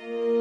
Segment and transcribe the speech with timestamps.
[0.00, 0.39] here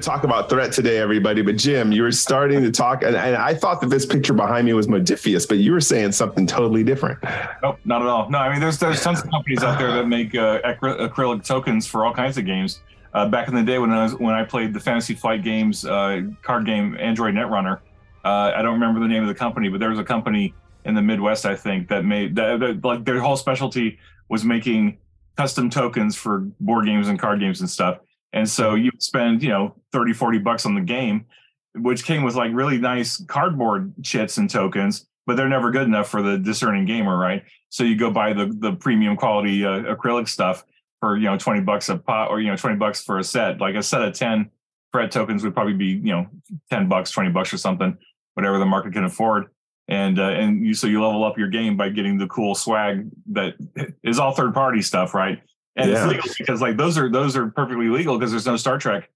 [0.00, 1.42] to talk about threat today, everybody.
[1.42, 4.66] But Jim, you were starting to talk, and, and, I thought that this picture behind
[4.66, 7.18] me was Modiphius, but you were saying something totally different.
[7.62, 8.28] Nope, not at all.
[8.30, 11.86] No, I mean, there's there's tons of companies out there that make uh, acrylic tokens
[11.86, 12.80] for all kinds of games.
[13.12, 15.84] Uh, back in the day when I was when I played the Fantasy Flight games
[15.84, 17.78] uh, card game Android Netrunner,
[18.24, 20.94] uh, I don't remember the name of the company, but there was a company in
[20.94, 24.98] the Midwest, I think, that made that, that like their whole specialty was making
[25.36, 27.98] custom tokens for board games and card games and stuff
[28.32, 31.26] and so you spend, you know, 30, 40 bucks on the game,
[31.74, 36.08] which came with like really nice cardboard chits and tokens, but they're never good enough
[36.08, 37.44] for the discerning gamer, right?
[37.68, 40.64] So you go buy the the premium quality uh, acrylic stuff
[41.00, 43.60] for, you know, 20 bucks a pot or, you know, 20 bucks for a set.
[43.60, 44.50] Like a set of 10
[44.92, 46.26] threat tokens would probably be, you know,
[46.70, 47.96] 10 bucks, 20 bucks or something,
[48.34, 49.46] whatever the market can afford.
[49.88, 53.08] And uh, and you so you level up your game by getting the cool swag
[53.32, 53.54] that
[54.04, 55.42] is all third party stuff, right?
[55.80, 56.04] And yeah.
[56.04, 59.10] it's legal because like those are those are perfectly legal because there's no Star Trek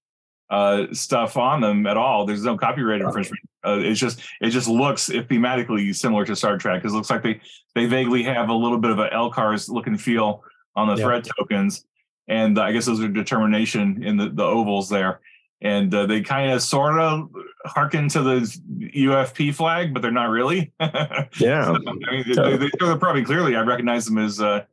[0.49, 2.25] uh, stuff on them at all.
[2.25, 3.41] There's no copyright infringement.
[3.65, 7.23] Uh, it's just it just looks thematically similar to Star Trek because it looks like
[7.23, 7.41] they
[7.73, 10.43] they vaguely have a little bit of a LCARS look and feel
[10.75, 11.05] on the yeah.
[11.05, 11.85] threat tokens,
[12.27, 15.21] and uh, I guess those are determination in the the ovals there.
[15.61, 17.31] And uh, they kind of sort of
[17.65, 18.59] harken to the
[18.93, 20.73] UFP flag, but they're not really.
[20.79, 23.55] yeah, so, I mean, they, they, they're probably clearly.
[23.55, 24.65] I recognize them as uh,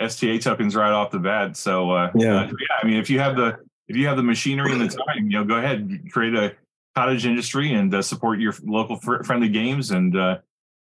[0.00, 1.56] STA tokens right off the bat.
[1.56, 2.42] So uh, yeah.
[2.42, 4.88] Uh, yeah, I mean, if you have the if you have the machinery and the
[4.88, 6.54] time, you know, go ahead create a
[6.94, 10.38] cottage industry and uh, support your local fr- friendly games and uh,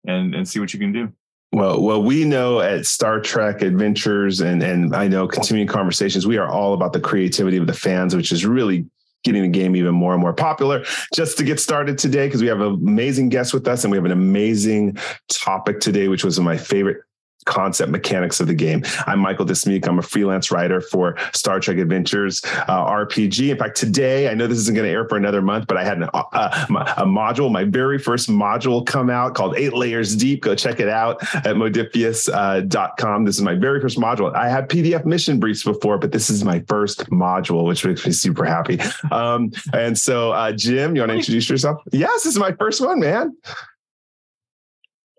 [0.06, 1.12] and and see what you can do.
[1.52, 6.38] Well, well, we know at Star Trek Adventures and and I know continuing conversations, we
[6.38, 8.86] are all about the creativity of the fans, which is really
[9.24, 10.86] getting the game even more and more popular.
[11.14, 13.98] Just to get started today, because we have an amazing guest with us and we
[13.98, 14.98] have an amazing
[15.30, 17.02] topic today, which was my favorite
[17.45, 18.83] concept mechanics of the game.
[19.07, 19.88] I'm Michael Dismuke.
[19.88, 23.50] I'm a freelance writer for Star Trek Adventures uh, RPG.
[23.50, 25.83] In fact, today, I know this isn't going to air for another month, but I
[25.83, 26.66] had an, uh,
[26.97, 30.41] a module, my very first module come out called Eight Layers Deep.
[30.41, 33.22] Go check it out at modiphius.com.
[33.22, 34.33] Uh, this is my very first module.
[34.35, 38.11] I had PDF mission briefs before, but this is my first module, which makes me
[38.11, 38.79] super happy.
[39.11, 41.81] Um, and so, uh, Jim, you want to introduce yourself?
[41.91, 43.35] Yes, this is my first one, man.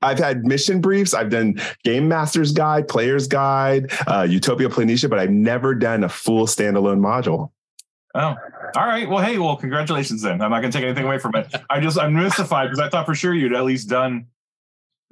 [0.02, 1.14] I've had mission briefs.
[1.14, 6.08] I've done game master's guide, player's guide, uh, Utopia Planitia, but I've never done a
[6.08, 7.50] full standalone module.
[8.14, 8.34] Oh,
[8.76, 9.08] all right.
[9.08, 10.40] Well, hey, well, congratulations then.
[10.42, 11.54] I'm not going to take anything away from it.
[11.68, 14.26] I just, I'm mystified because I thought for sure you'd at least done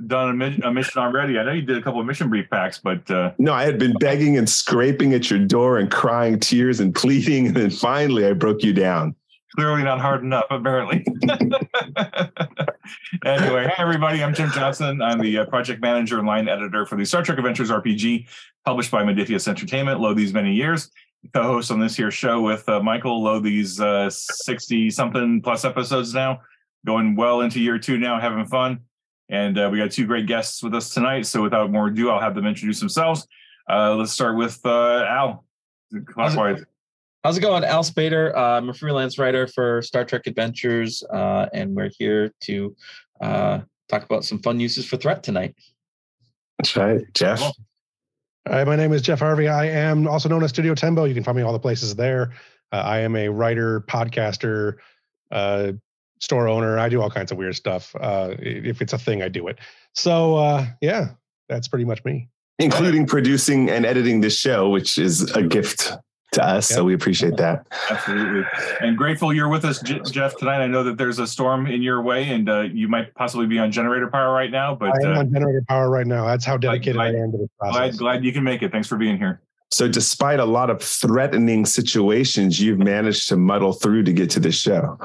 [0.06, 1.38] done a, a, mission already.
[1.38, 3.78] I know you did a couple of mission brief packs, but uh, no, I had
[3.78, 8.25] been begging and scraping at your door and crying tears and pleading, and then finally
[8.25, 9.16] I broke you down
[9.54, 11.04] clearly not hard enough, apparently.
[13.25, 15.00] anyway, hey everybody, I'm Jim Johnson.
[15.03, 18.26] I'm the uh, project manager and line editor for the Star Trek Adventures RPG,
[18.64, 20.00] published by Modiphius Entertainment.
[20.00, 20.91] Low these many years,
[21.34, 23.22] co-host on this here show with uh, Michael.
[23.22, 26.41] Low these sixty uh, something plus episodes now,
[26.87, 28.81] going well into year two now, having fun.
[29.31, 31.26] And uh, we got two great guests with us tonight.
[31.26, 33.26] So without more ado, I'll have them introduce themselves.
[33.69, 35.44] Uh, let's start with uh, Al.
[36.06, 36.64] Clockwise.
[37.25, 37.65] How's it going?
[37.65, 38.33] Al Spader.
[38.33, 42.77] Uh, I'm a freelance writer for Star Trek Adventures, uh, and we're here to
[43.21, 45.56] uh, talk about some fun uses for threat tonight.
[46.59, 47.03] That's right.
[47.15, 47.43] Jeff.
[48.47, 49.49] Hi, my name is Jeff Harvey.
[49.49, 51.05] I am also known as Studio Tembo.
[51.05, 52.34] You can find me all the places there.
[52.71, 54.77] Uh, I am a writer, podcaster,
[55.33, 55.73] uh,
[56.21, 56.79] store owner.
[56.79, 57.97] I do all kinds of weird stuff.
[57.99, 59.59] Uh, if it's a thing, I do it.
[59.93, 61.09] So, yeah,
[61.49, 62.29] that's pretty much me.
[62.61, 65.93] Including producing and editing this show, which is a gift
[66.33, 66.71] to us.
[66.71, 66.77] Yep.
[66.77, 67.66] So we appreciate that.
[67.91, 68.44] Absolutely.
[68.81, 70.62] And grateful you're with us, J- Jeff, tonight.
[70.62, 73.59] I know that there's a storm in your way and uh, you might possibly be
[73.59, 76.27] on generator power right now, but I am uh, on generator power right now.
[76.27, 77.97] That's how dedicated glad, I am to the process.
[77.97, 78.72] Glad, glad you can make it.
[78.72, 79.41] Thanks for being here.
[79.71, 84.41] So, despite a lot of threatening situations, you've managed to muddle through to get to
[84.41, 84.97] this show.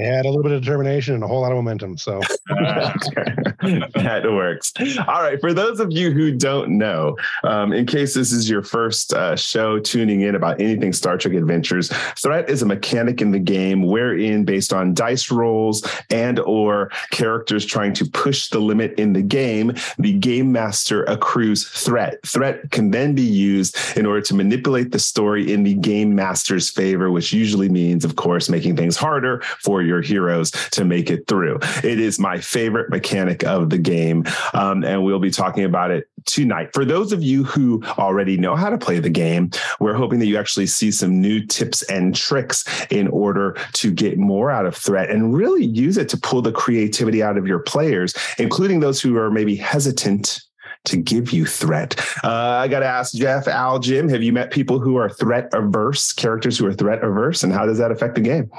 [0.00, 1.98] I had a little bit of determination and a whole lot of momentum.
[1.98, 4.72] So that works.
[5.06, 5.40] All right.
[5.40, 9.36] For those of you who don't know, um, in case this is your first uh,
[9.36, 13.82] show tuning in about anything Star Trek Adventures, threat is a mechanic in the game
[13.82, 19.22] wherein, based on dice rolls and or characters trying to push the limit in the
[19.22, 22.24] game, the game master accrues threat.
[22.26, 26.68] Threat can then be used in order to manipulate the story in the game master's
[26.68, 31.28] favor, which usually means, of course, making things harder for your heroes to make it
[31.28, 31.56] through.
[31.84, 34.24] It is my favorite mechanic of the game.
[34.54, 36.70] Um, and we'll be talking about it tonight.
[36.74, 40.26] For those of you who already know how to play the game, we're hoping that
[40.26, 44.76] you actually see some new tips and tricks in order to get more out of
[44.76, 49.00] threat and really use it to pull the creativity out of your players, including those
[49.00, 50.42] who are maybe hesitant
[50.84, 51.98] to give you threat.
[52.24, 55.48] Uh, I got to ask Jeff, Al, Jim, have you met people who are threat
[55.52, 58.50] averse, characters who are threat averse, and how does that affect the game?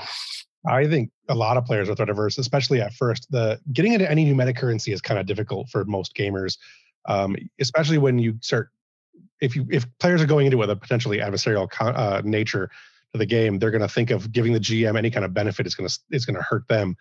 [0.66, 3.30] I think a lot of players are threat averse, especially at first.
[3.32, 6.58] The getting into any new meta currency is kind of difficult for most gamers,
[7.06, 8.70] um, especially when you start.
[9.42, 12.70] If you if players are going into with a potentially adversarial uh, nature
[13.12, 15.68] to the game, they're going to think of giving the GM any kind of benefit
[15.68, 16.96] is going to is going to hurt them.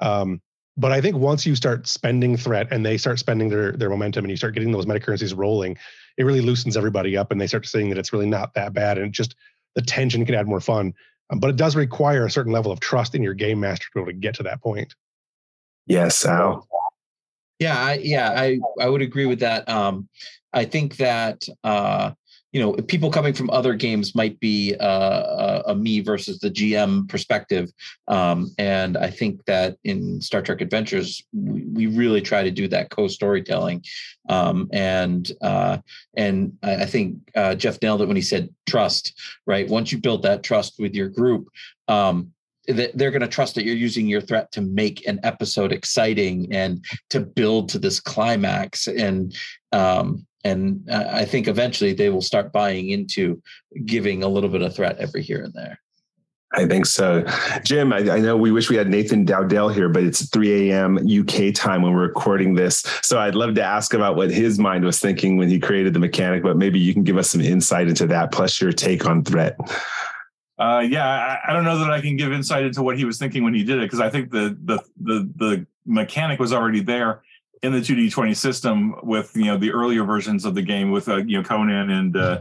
[0.00, 0.40] Um,
[0.76, 4.24] but I think once you start spending threat and they start spending their their momentum
[4.24, 5.76] and you start getting those meta currencies rolling,
[6.16, 8.98] it really loosens everybody up and they start seeing that it's really not that bad
[8.98, 9.36] and just
[9.74, 10.94] the tension can add more fun.
[11.30, 13.90] Um, but it does require a certain level of trust in your game master to
[13.94, 14.94] be able to get to that point.
[15.86, 16.66] Yes, Al.
[17.58, 19.68] Yeah, I, yeah, I I would agree with that.
[19.68, 20.08] Um,
[20.52, 22.12] I think that uh,
[22.54, 26.50] you know people coming from other games might be uh, a, a, me versus the
[26.50, 27.70] gm perspective.
[28.06, 32.68] Um, and i think that in star trek adventures we, we really try to do
[32.68, 33.84] that co-storytelling.
[34.28, 35.78] Um, and uh,
[36.16, 39.68] and i think uh, jeff nailed it when he said trust right?
[39.68, 41.48] Once you build that trust with your group
[41.88, 42.32] um,
[42.66, 46.82] they're going to trust that you're using your threat to make an episode exciting and
[47.10, 48.86] to build to this climax.
[48.86, 49.36] And
[49.72, 53.42] um, and I think eventually they will start buying into
[53.86, 55.80] giving a little bit of threat every here and there.
[56.52, 57.24] I think so.
[57.64, 60.98] Jim, I, I, know we wish we had Nathan Dowdell here, but it's 3 a.m.
[60.98, 62.84] UK time when we're recording this.
[63.02, 65.98] So I'd love to ask about what his mind was thinking when he created the
[65.98, 69.24] mechanic, but maybe you can give us some insight into that, plus your take on
[69.24, 69.56] threat.
[70.56, 73.18] Uh, yeah, I, I, don't know that I can give insight into what he was
[73.18, 76.80] thinking when he did it because I think the the the the mechanic was already
[76.80, 77.22] there
[77.64, 81.16] in the 2D20 system with you know the earlier versions of the game with uh,
[81.16, 82.40] you know Conan and uh,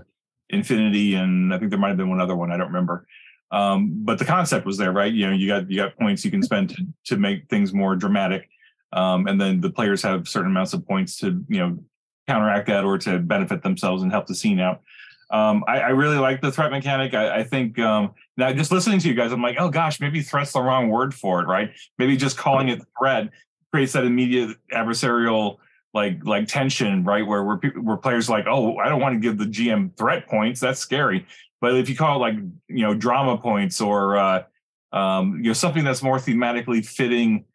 [0.49, 3.07] Infinity and I think there might have been one other one I don't remember.
[3.49, 5.13] Um, but the concept was there, right?
[5.13, 7.95] You know, you got you got points you can spend to, to make things more
[7.95, 8.49] dramatic,
[8.91, 11.79] um, and then the players have certain amounts of points to you know
[12.27, 14.81] counteract that or to benefit themselves and help the scene out.
[15.29, 17.13] Um, I, I, really like the threat mechanic.
[17.13, 20.21] I, I think um, now just listening to you guys, I'm like, oh gosh, maybe
[20.21, 21.71] threat's the wrong word for it, right?
[21.97, 23.29] Maybe just calling it threat
[23.73, 25.57] creates that immediate adversarial
[25.93, 27.25] like like tension, right?
[27.25, 30.59] Where where, where players like, oh, I don't want to give the GM threat points.
[30.59, 31.25] That's scary.
[31.59, 32.35] But if you call it like
[32.67, 34.43] you know drama points or uh,
[34.91, 37.45] um, you know something that's more thematically fitting,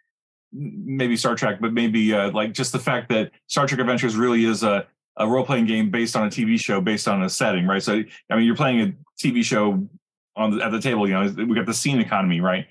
[0.53, 4.45] maybe Star Trek, but maybe uh, like just the fact that Star Trek Adventures really
[4.45, 4.87] is a
[5.19, 7.83] a role playing game based on a TV show based on a setting, right?
[7.83, 8.93] So I mean, you're playing a
[9.23, 9.89] TV show
[10.37, 11.09] on the, at the table.
[11.09, 12.67] You know, we got the scene economy, right?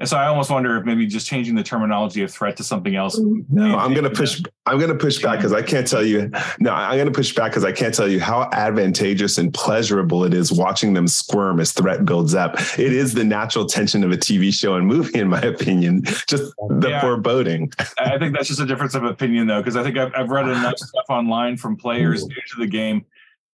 [0.00, 2.96] And so I almost wonder if maybe just changing the terminology of threat to something
[2.96, 3.20] else.
[3.50, 4.42] No, I'm going to push.
[4.64, 6.30] I'm going to push back because I can't tell you.
[6.58, 10.24] No, I'm going to push back because I can't tell you how advantageous and pleasurable
[10.24, 12.54] it is watching them squirm as threat builds up.
[12.78, 16.02] It is the natural tension of a TV show and movie, in my opinion.
[16.26, 17.70] Just the yeah, foreboding.
[17.98, 20.48] I think that's just a difference of opinion, though, because I think I've, I've read
[20.48, 23.04] enough stuff online from players new to the game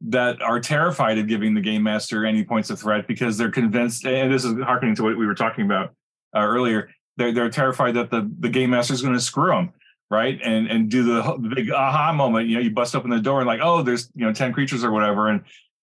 [0.09, 4.05] that are terrified of giving the game master any points of threat because they're convinced,
[4.05, 5.95] and this is harkening to what we were talking about
[6.35, 9.73] uh, earlier, they're they're terrified that the the game master is going to screw them,
[10.11, 10.39] right?
[10.43, 12.49] And and do the, big aha moment.
[12.49, 14.85] You know, you bust open the door and like, oh, there's you know ten creatures
[14.85, 15.29] or whatever.
[15.29, 15.43] And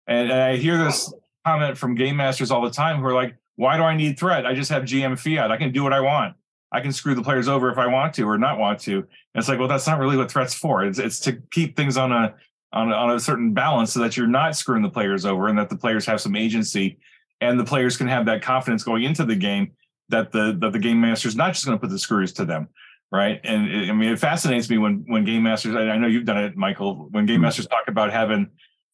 [0.07, 1.13] and, and I hear this
[1.45, 4.45] comment from game masters all the time who are like, why do I need threat?
[4.45, 5.51] I just have GM fiat.
[5.51, 6.35] I can do what I want.
[6.71, 8.97] I can screw the players over if I want to or not want to.
[8.97, 10.85] And it's like, well, that's not really what threat's for.
[10.85, 12.35] It's it's to keep things on a
[12.73, 15.57] on a, on a certain balance so that you're not screwing the players over and
[15.57, 16.99] that the players have some agency
[17.39, 19.71] and the players can have that confidence going into the game
[20.09, 22.45] that the that the game master is not just going to put the screws to
[22.45, 22.67] them
[23.11, 26.25] right and it, i mean it fascinates me when when game masters I, know you've
[26.25, 27.43] done it michael when game mm-hmm.
[27.43, 28.49] masters talk about having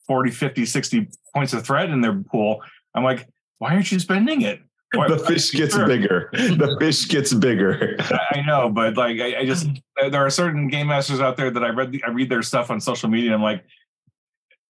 [0.07, 2.61] 40 50 60 points of threat in their pool
[2.95, 3.27] i'm like
[3.59, 4.61] why aren't you spending it
[4.93, 5.87] why, the fish gets sure.
[5.87, 7.95] bigger the fish gets bigger
[8.31, 9.67] i know but like I, I, just
[10.11, 12.79] there are certain game masters out there that i read i read their stuff on
[12.79, 13.63] social media and i'm like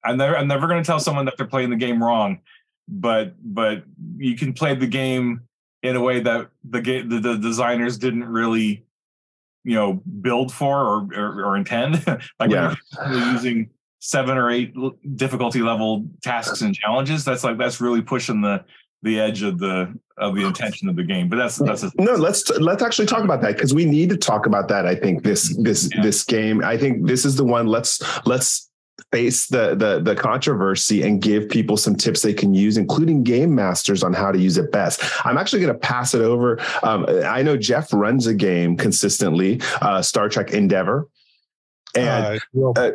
[0.05, 2.39] i'm never i'm never going to tell someone that they're playing the game wrong
[2.87, 3.83] but but
[4.17, 5.41] you can play the game
[5.83, 8.83] in a way that the game the, the designers didn't really
[9.63, 12.03] you know build for or or, or intend
[12.39, 12.73] like yeah.
[13.31, 14.73] using seven or eight
[15.15, 18.63] difficulty level tasks and challenges that's like that's really pushing the
[19.03, 22.13] the edge of the of the intention of the game but that's that's a, no
[22.13, 25.23] let's let's actually talk about that because we need to talk about that i think
[25.23, 26.01] this this yeah.
[26.01, 28.69] this game i think this is the one let's let's
[29.13, 33.53] face the, the the controversy and give people some tips they can use, including game
[33.53, 35.01] masters on how to use it best.
[35.23, 36.59] I'm actually going to pass it over.
[36.81, 41.07] Um, I know Jeff runs a game consistently, uh, Star Trek Endeavor,
[41.95, 42.41] and.
[42.57, 42.91] Uh, uh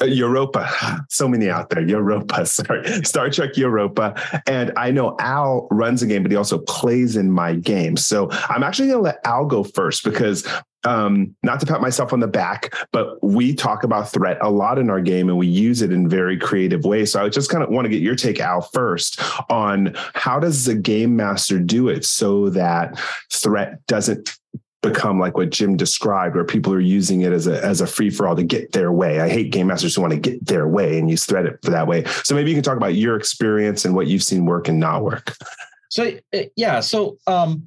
[0.00, 1.86] uh, Europa, so many out there.
[1.86, 4.14] Europa, sorry, Star Trek Europa,
[4.46, 7.98] and I know Al runs a game, but he also plays in my game.
[7.98, 10.48] So I'm actually going to let Al go first because
[10.84, 14.78] um, not to pat myself on the back, but we talk about threat a lot
[14.78, 17.12] in our game and we use it in very creative ways.
[17.12, 19.20] So I just kind of want to get your take, Al, first
[19.50, 22.98] on how does the game master do it so that
[23.30, 24.38] threat doesn't
[24.82, 28.10] become like what Jim described, where people are using it as a as a free
[28.10, 29.20] for all to get their way.
[29.20, 31.86] I hate game masters who want to get their way and use threat for that
[31.86, 32.04] way.
[32.24, 35.04] So maybe you can talk about your experience and what you've seen work and not
[35.04, 35.36] work.
[35.88, 37.66] So uh, yeah, so um,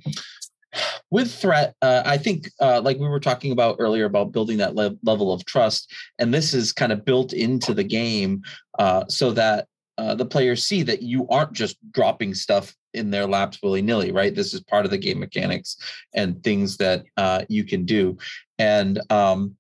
[1.12, 4.76] with threat, uh, I think uh, like we were talking about earlier about building that
[4.76, 8.42] le- level of trust, and this is kind of built into the game
[8.80, 9.68] uh, so that
[9.98, 14.12] uh, the players see that you aren't just dropping stuff in their laps willy nilly,
[14.12, 14.36] right?
[14.36, 15.78] This is part of the game mechanics
[16.14, 18.18] and things that uh, you can do.
[18.58, 19.56] And um,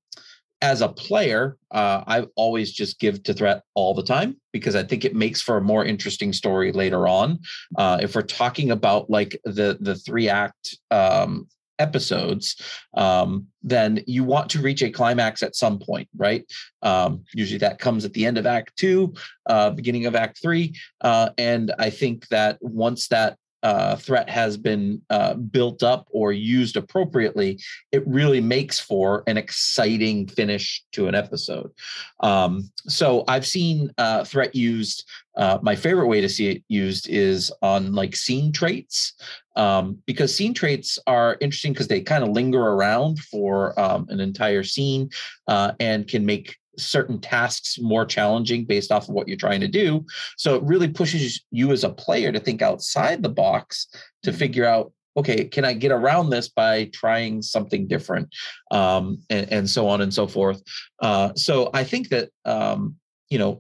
[0.66, 4.82] as a player, uh, I always just give to threat all the time because I
[4.82, 7.40] think it makes for a more interesting story later on.
[7.78, 12.60] Uh, if we're talking about like the the three act um, episodes,
[12.96, 16.44] um, then you want to reach a climax at some point, right?
[16.82, 19.14] Um, usually that comes at the end of Act Two,
[19.46, 24.58] uh, beginning of Act Three, uh, and I think that once that uh, threat has
[24.58, 27.60] been uh, built up or used appropriately,
[27.92, 31.72] it really makes for an exciting finish to an episode.
[32.20, 35.10] Um, so I've seen uh, threat used.
[35.36, 39.14] Uh, my favorite way to see it used is on like scene traits,
[39.56, 44.20] um, because scene traits are interesting because they kind of linger around for um, an
[44.20, 45.10] entire scene
[45.48, 49.68] uh, and can make certain tasks more challenging based off of what you're trying to
[49.68, 50.06] do.
[50.38, 53.88] So it really pushes you as a player to think outside the box
[54.24, 54.40] to mm-hmm.
[54.40, 58.28] figure out okay, can I get around this by trying something different,
[58.72, 60.62] um, and, and, so on and so forth.
[61.02, 62.96] Uh, so I think that um,
[63.30, 63.60] you know,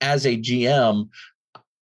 [0.00, 1.08] as a GM,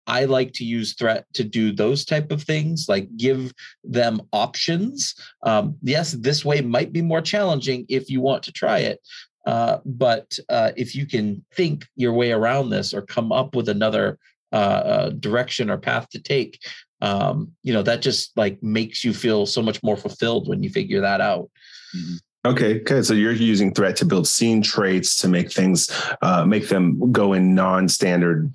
[0.07, 3.53] I like to use threat to do those type of things, like give
[3.85, 5.15] them options.
[5.43, 9.01] Um, yes, this way might be more challenging if you want to try it,
[9.45, 13.69] uh, but uh, if you can think your way around this or come up with
[13.69, 14.19] another
[14.53, 16.61] uh, uh, direction or path to take,
[17.01, 20.71] um, you know, that just like makes you feel so much more fulfilled when you
[20.71, 21.51] figure that out.
[21.97, 22.17] Mm-hmm.
[22.45, 23.03] Okay, okay.
[23.03, 25.89] So you're using threat to build scene traits to make things,
[26.23, 28.53] uh, make them go in non-standard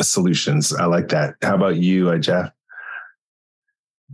[0.00, 0.74] solutions.
[0.74, 1.34] I like that.
[1.42, 2.50] How about you, Jeff?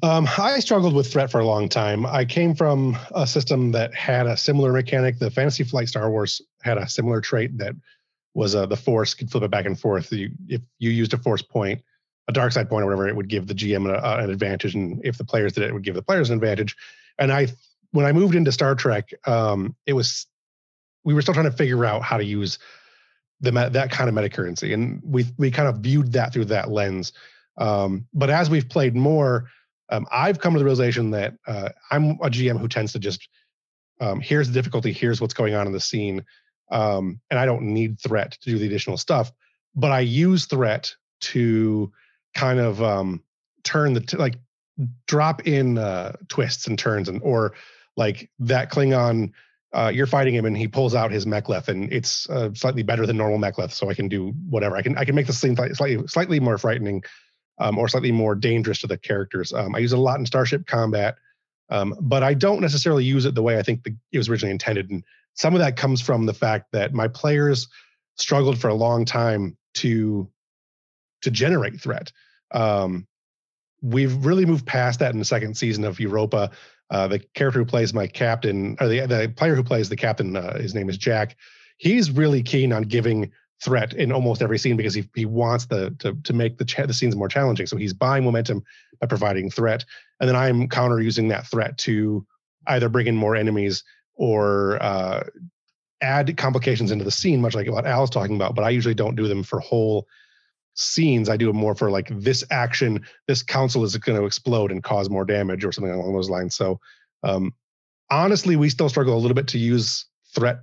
[0.03, 2.07] Um, I struggled with threat for a long time.
[2.07, 5.19] I came from a system that had a similar mechanic.
[5.19, 7.75] The Fantasy Flight Star Wars had a similar trait that
[8.35, 10.13] was uh, the Force could flip it back and forth.
[10.13, 11.83] You, if you used a Force point,
[12.29, 15.01] a dark side point or whatever, it would give the GM a, an advantage, and
[15.05, 16.77] if the players did it, it would give the players an advantage.
[17.19, 17.49] And I,
[17.91, 20.27] when I moved into Star Trek, um, it was
[21.05, 22.59] we were still trying to figure out how to use
[23.41, 26.71] the that kind of meta currency, and we we kind of viewed that through that
[26.71, 27.13] lens.
[27.57, 29.51] Um, but as we've played more,
[29.91, 33.29] um, I've come to the realization that uh, I'm a GM who tends to just
[34.01, 36.25] um, here's the difficulty, here's what's going on in the scene,
[36.71, 39.33] um, and I don't need threat to do the additional stuff.
[39.75, 41.93] But I use threat to
[42.35, 43.23] kind of um,
[43.65, 44.37] turn the t- like
[45.07, 47.55] drop in uh, twists and turns, and or
[47.97, 49.33] like that Klingon.
[49.71, 53.05] Uh, you're fighting him, and he pulls out his mek'leth, and it's uh, slightly better
[53.05, 53.73] than normal mek'leth.
[53.73, 54.77] So I can do whatever.
[54.77, 57.03] I can I can make the scene slightly slightly more frightening
[57.61, 59.53] um, or slightly more dangerous to the characters.
[59.53, 61.17] Um, I use it a lot in Starship Combat,
[61.71, 64.53] um, but I don't necessarily use it the way I think the, it was originally
[64.53, 64.91] intended.
[64.91, 67.69] And some of that comes from the fact that my players
[68.17, 70.29] struggled for a long time to
[71.23, 72.13] to generate threat.
[72.53, 73.07] Um,
[73.83, 76.51] we've really moved past that in the second season of Europa.
[76.91, 80.37] Uh, the character who plays my captain, or the the player who plays the captain,
[80.37, 81.37] uh, his name is Jack.
[81.77, 83.31] He's really keen on giving
[83.63, 86.87] threat in almost every scene because he, he wants the to, to make the cha-
[86.87, 87.67] the scenes more challenging.
[87.67, 88.65] So he's buying momentum
[89.01, 89.85] by providing threat,
[90.21, 92.27] and then I'm counter using that threat to
[92.67, 93.85] either bring in more enemies
[94.15, 95.25] or uh,
[96.01, 98.55] add complications into the scene, much like what Al's talking about.
[98.55, 100.07] But I usually don't do them for whole
[100.75, 101.29] scenes.
[101.29, 104.83] I do it more for like this action, this council is going to explode and
[104.83, 106.55] cause more damage or something along those lines.
[106.55, 106.81] So
[107.25, 107.53] um,
[108.11, 110.61] honestly, we still struggle a little bit to use threat.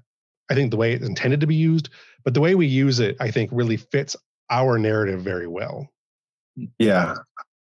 [0.49, 1.89] I think the way it's intended to be used,
[2.23, 4.15] but the way we use it, I think, really fits
[4.49, 5.89] our narrative very well.
[6.79, 7.15] Yeah.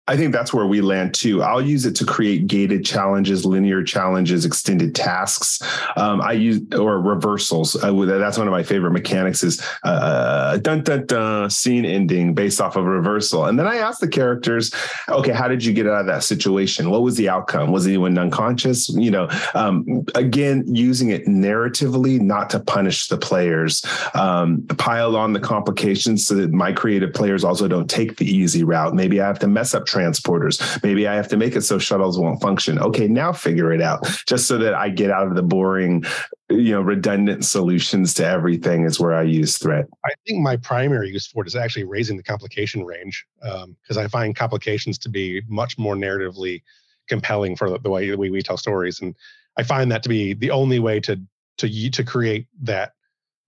[0.06, 1.42] I think that's where we land too.
[1.42, 5.62] I'll use it to create gated challenges, linear challenges, extended tasks.
[5.96, 7.74] Um, I use or reversals.
[7.82, 9.42] I, that's one of my favorite mechanics.
[9.42, 14.00] Is uh, dun dun dun scene ending based off of reversal, and then I ask
[14.00, 14.74] the characters,
[15.08, 16.90] okay, how did you get out of that situation?
[16.90, 17.72] What was the outcome?
[17.72, 18.90] Was anyone unconscious?
[18.90, 23.82] You know, um, again, using it narratively, not to punish the players.
[24.12, 28.64] Um, pile on the complications so that my creative players also don't take the easy
[28.64, 28.94] route.
[28.94, 30.82] Maybe I have to mess up transporters.
[30.82, 32.78] Maybe I have to make it so shuttles won't function.
[32.78, 34.06] Okay, now figure it out.
[34.26, 36.04] Just so that I get out of the boring,
[36.50, 39.86] you know, redundant solutions to everything is where I use threat.
[40.04, 44.04] I think my primary use for it is actually raising the complication range because um,
[44.04, 46.62] I find complications to be much more narratively
[47.08, 49.14] compelling for the, the way the way we tell stories, and
[49.56, 51.20] I find that to be the only way to
[51.58, 52.92] to to create that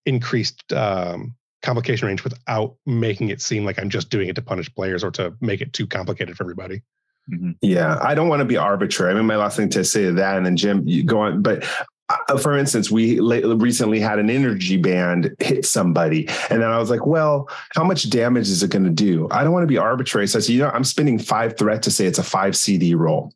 [0.05, 4.73] increased um, complication range without making it seem like I'm just doing it to punish
[4.75, 6.83] players or to make it too complicated for everybody.
[7.31, 7.53] Mm-hmm.
[7.61, 9.13] Yeah, I don't want to be arbitrary.
[9.13, 11.43] I mean, my last thing to say to that, and then Jim, you go on.
[11.43, 11.67] But
[12.09, 16.89] uh, for instance, we recently had an energy band hit somebody, and then I was
[16.89, 19.79] like, "Well, how much damage is it going to do?" I don't want to be
[19.79, 22.57] arbitrary, so I said, "You know, I'm spending five threat to say it's a five
[22.57, 23.33] CD roll,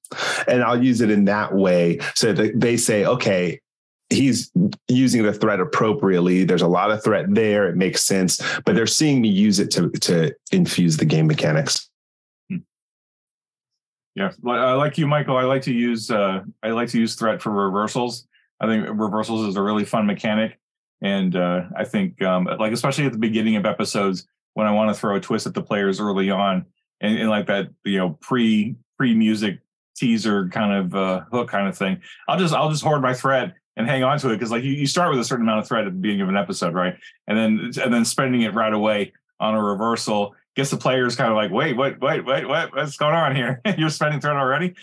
[0.46, 3.60] and I'll use it in that way so that they say, okay,
[4.10, 4.50] he's
[4.88, 6.44] using the threat appropriately.
[6.44, 7.68] There's a lot of threat there.
[7.68, 11.88] It makes sense, but they're seeing me use it to to infuse the game mechanics.
[14.16, 15.36] Yeah, I like you, Michael.
[15.36, 18.26] I like to use uh, I like to use threat for reversals.
[18.60, 20.58] I think reversals is a really fun mechanic,
[21.00, 24.94] and uh, I think um, like especially at the beginning of episodes when I want
[24.94, 26.66] to throw a twist at the players early on,
[27.00, 29.60] and, and like that you know pre pre music
[29.96, 32.00] teaser kind of uh, hook kind of thing.
[32.28, 34.72] I'll just I'll just hoard my threat and hang on to it because like you,
[34.72, 36.96] you start with a certain amount of threat at the beginning of an episode, right?
[37.26, 41.30] And then and then spending it right away on a reversal gets the players kind
[41.30, 43.60] of like, wait, wait, wait, wait, what, what's going on here?
[43.78, 44.74] You're spending threat already.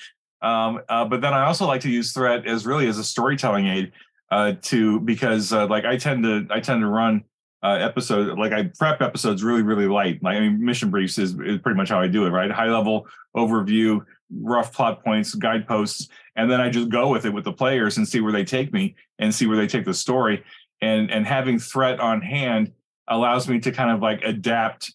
[0.41, 3.67] Um, uh, but then I also like to use threat as really as a storytelling
[3.67, 3.91] aid
[4.31, 7.23] uh, to because uh, like I tend to I tend to run
[7.63, 10.21] uh, episode like I prep episodes really really light.
[10.23, 12.29] Like I mean, mission briefs is, is pretty much how I do it.
[12.29, 14.03] Right, high level overview,
[14.33, 18.07] rough plot points, guideposts, and then I just go with it with the players and
[18.07, 20.43] see where they take me and see where they take the story.
[20.81, 22.71] And and having threat on hand
[23.07, 24.93] allows me to kind of like adapt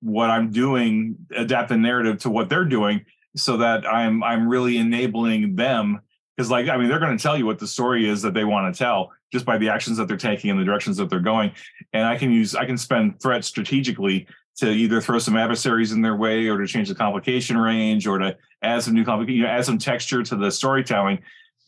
[0.00, 3.04] what I'm doing, adapt the narrative to what they're doing,
[3.36, 6.00] so that I'm I'm really enabling them
[6.36, 8.44] because like I mean they're going to tell you what the story is that they
[8.44, 11.20] want to tell just by the actions that they're taking and the directions that they're
[11.20, 11.52] going,
[11.92, 16.00] and I can use I can spend threat strategically to either throw some adversaries in
[16.00, 19.42] their way or to change the complication range or to add some new complication, you
[19.42, 21.18] know, add some texture to the storytelling.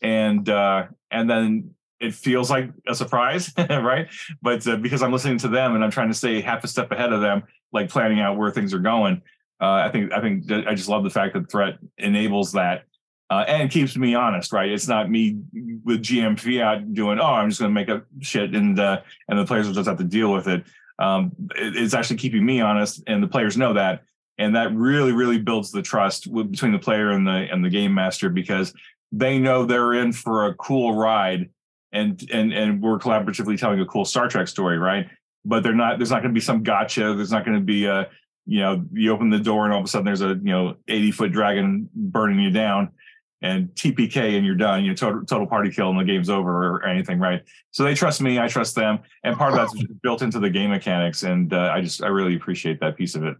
[0.01, 4.07] And uh, and then it feels like a surprise, right?
[4.41, 6.91] But uh, because I'm listening to them and I'm trying to stay half a step
[6.91, 9.21] ahead of them, like planning out where things are going.
[9.59, 12.83] Uh, I think I think I just love the fact that threat enables that
[13.29, 14.69] uh, and keeps me honest, right?
[14.69, 15.39] It's not me
[15.83, 19.37] with GM fiat doing, oh, I'm just going to make up shit and uh, and
[19.37, 20.63] the players will just have to deal with it
[20.99, 24.03] um, it's actually keeping me honest, and the players know that,
[24.37, 27.93] and that really, really builds the trust between the player and the and the game
[27.93, 28.73] master because
[29.11, 31.49] they know they're in for a cool ride,
[31.91, 35.07] and and and we're collaboratively telling a cool Star Trek story, right?
[35.45, 35.99] But they're not.
[35.99, 37.13] There's not going to be some gotcha.
[37.13, 38.09] There's not going to be a
[38.47, 40.77] you know you open the door and all of a sudden there's a you know
[40.87, 42.91] 80 foot dragon burning you down
[43.41, 44.83] and TPK and you're done.
[44.83, 47.43] You know, total, total party kill and the game's over or anything, right?
[47.71, 50.69] So they trust me, I trust them, and part of that's built into the game
[50.69, 53.37] mechanics, and uh, I just I really appreciate that piece of it.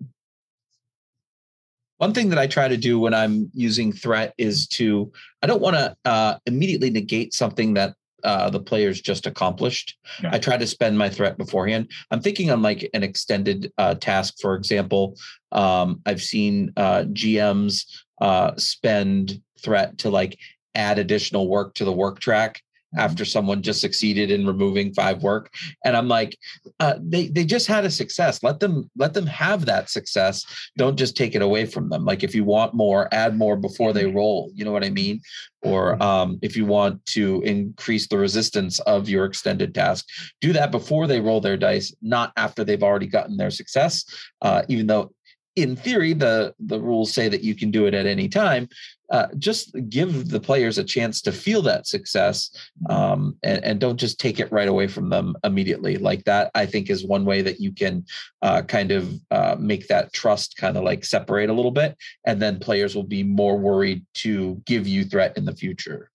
[1.98, 5.62] One thing that I try to do when I'm using threat is to I don't
[5.62, 9.98] want to uh, immediately negate something that uh, the players just accomplished.
[10.22, 10.32] Yeah.
[10.34, 11.90] I try to spend my threat beforehand.
[12.12, 15.18] I'm thinking on like an extended uh, task, for example.
[15.52, 17.86] Um, I've seen uh, GMs
[18.20, 20.38] uh, spend threat to like
[20.76, 23.00] add additional work to the work track mm-hmm.
[23.00, 26.38] after someone just succeeded in removing five work and i'm like
[26.80, 30.46] uh, they they just had a success let them let them have that success
[30.78, 33.92] don't just take it away from them like if you want more add more before
[33.92, 34.18] they mm-hmm.
[34.18, 35.20] roll you know what i mean
[35.64, 36.02] or mm-hmm.
[36.04, 40.06] um, if you want to increase the resistance of your extended task
[40.40, 44.06] do that before they roll their dice not after they've already gotten their success
[44.44, 45.12] uh, even though
[45.58, 48.70] in theory the the rules say that you can do it at any time
[49.10, 52.52] uh, just give the players a chance to feel that success
[52.90, 55.96] um, and, and, don't just take it right away from them immediately.
[55.96, 58.06] Like that i think is one way that you can
[58.42, 62.42] uh, kind of uh, make that trust kind of like separate a little bit and
[62.42, 66.12] then players will be more worried to give you threat in the future.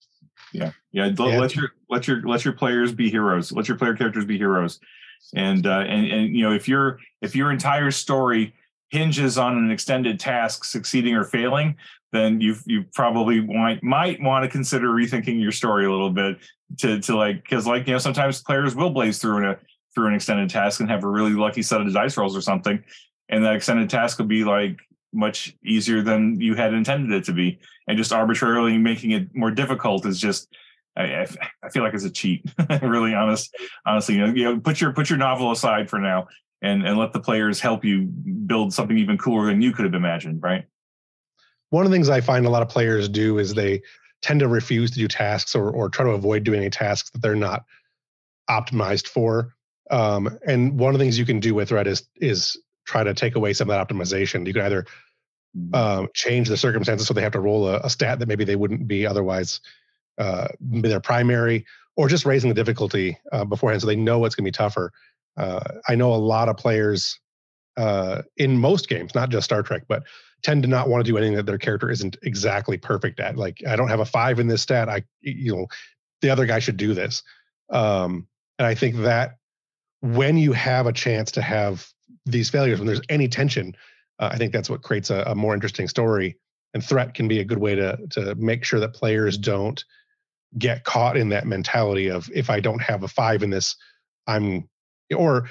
[0.53, 1.39] Yeah yeah, yeah.
[1.39, 4.79] let your let your let your players be heroes let your player characters be heroes.
[5.35, 8.53] And uh and and you know if your if your entire story
[8.93, 11.75] hinges on an extended task succeeding or failing,
[12.11, 16.37] then you you probably might might want to consider rethinking your story a little bit
[16.77, 19.57] to to like because like you know sometimes players will blaze through a
[19.95, 22.81] through an extended task and have a really lucky set of dice rolls or something,
[23.29, 24.77] and that extended task will be like
[25.11, 29.51] much easier than you had intended it to be, and just arbitrarily making it more
[29.51, 30.47] difficult is just.
[30.95, 31.25] I,
[31.63, 32.45] I feel like it's a cheat.
[32.83, 36.27] really honest, honestly, you know, you know, put your put your novel aside for now,
[36.63, 39.93] and and let the players help you build something even cooler than you could have
[39.93, 40.41] imagined.
[40.41, 40.65] Right.
[41.69, 43.81] One of the things I find a lot of players do is they
[44.21, 47.21] tend to refuse to do tasks or or try to avoid doing any tasks that
[47.21, 47.65] they're not
[48.49, 49.53] optimized for.
[49.91, 53.13] Um, and one of the things you can do with threat is is try to
[53.13, 54.47] take away some of that optimization.
[54.47, 54.85] You can either
[55.55, 55.75] mm-hmm.
[55.75, 58.57] um, change the circumstances so they have to roll a, a, stat that maybe they
[58.57, 59.61] wouldn't be otherwise
[60.17, 64.43] uh, their primary, or just raising the difficulty uh, beforehand so they know it's going
[64.43, 64.91] to be tougher.
[65.37, 67.19] Uh, I know a lot of players
[67.77, 70.03] uh, in most games, not just Star Trek, but
[70.43, 73.37] tend to not want to do anything that their character isn't exactly perfect at.
[73.37, 74.89] Like, I don't have a five in this stat.
[74.89, 75.67] I, you know,
[76.21, 77.23] the other guy should do this.
[77.69, 78.27] Um,
[78.59, 79.37] and I think that
[80.01, 81.87] when you have a chance to have
[82.25, 83.75] these failures, when there's any tension,
[84.19, 86.37] uh, I think that's what creates a, a, more interesting story.
[86.73, 89.83] And threat can be a good way to to make sure that players don't
[90.57, 93.75] get caught in that mentality of if I don't have a five in this,
[94.27, 94.67] I'm
[95.13, 95.49] or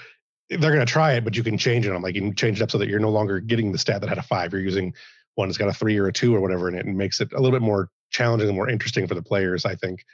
[0.51, 1.93] they're going to try it, but you can change it.
[1.93, 4.01] I'm like, you can change it up so that you're no longer getting the stat
[4.01, 4.53] that had a five.
[4.53, 4.95] You're using
[5.35, 7.33] one that's got a three or a two or whatever in it, and makes it
[7.33, 9.65] a little bit more challenging and more interesting for the players.
[9.65, 10.05] I think.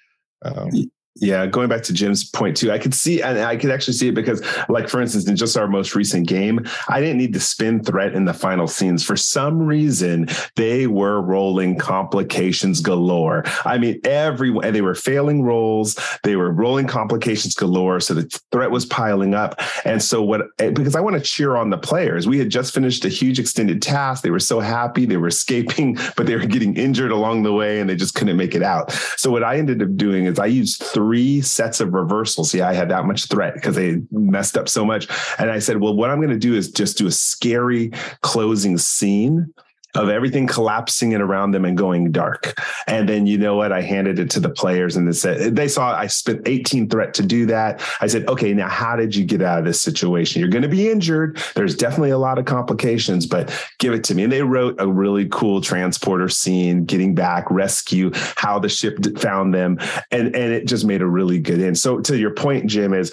[0.43, 0.71] Um,
[1.21, 4.09] yeah, going back to Jim's point too, I could see, and I could actually see
[4.09, 7.41] it because, like for instance, in just our most recent game, I didn't need to
[7.41, 9.05] spin threat in the final scenes.
[9.05, 13.43] For some reason, they were rolling complications galore.
[13.65, 18.01] I mean, everyone they were failing rolls, they were rolling complications galore.
[18.01, 20.43] So the threat was piling up, and so what?
[20.61, 22.29] Eh, because I want to cheer on the players.
[22.29, 24.23] We had just finished a huge extended task.
[24.23, 25.05] They were so happy.
[25.05, 28.37] They were escaping, but they were getting injured along the way, and they just couldn't
[28.37, 28.93] make it out.
[29.17, 32.53] So what I ended up doing is I used three three sets of reversals.
[32.53, 35.09] Yeah, I had that much threat because they messed up so much.
[35.39, 38.77] And I said, well, what I'm going to do is just do a scary closing
[38.77, 39.55] scene
[39.95, 42.61] of everything collapsing and around them and going dark.
[42.87, 43.73] And then you know what?
[43.73, 47.15] I handed it to the players and they said they saw I spent 18 threat
[47.15, 47.83] to do that.
[48.01, 50.41] I said, okay, now how did you get out of this situation?
[50.41, 51.43] You're going to be injured.
[51.55, 54.25] There's definitely a lot of complications, but give it to me.
[54.25, 59.55] And they wrote a really cool transporter scene, getting back, rescue, how the ship found
[59.55, 59.79] them.
[60.11, 61.79] And, and it just made a really good end.
[61.79, 63.13] So to your point, Jim, is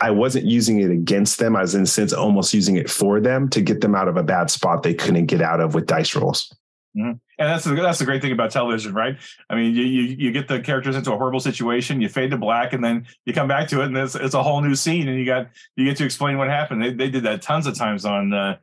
[0.00, 1.54] I wasn't using it against them.
[1.54, 4.16] I was in a sense almost using it for them to get them out of
[4.16, 6.52] a bad spot they couldn't get out of with dice rolls.
[6.96, 7.12] Mm-hmm.
[7.38, 9.16] And that's the, that's the great thing about television, right?
[9.50, 12.38] I mean, you, you you get the characters into a horrible situation, you fade to
[12.38, 15.08] black, and then you come back to it, and it's, it's a whole new scene,
[15.08, 16.80] and you got you get to explain what happened.
[16.80, 18.58] They, they did that tons of times on uh,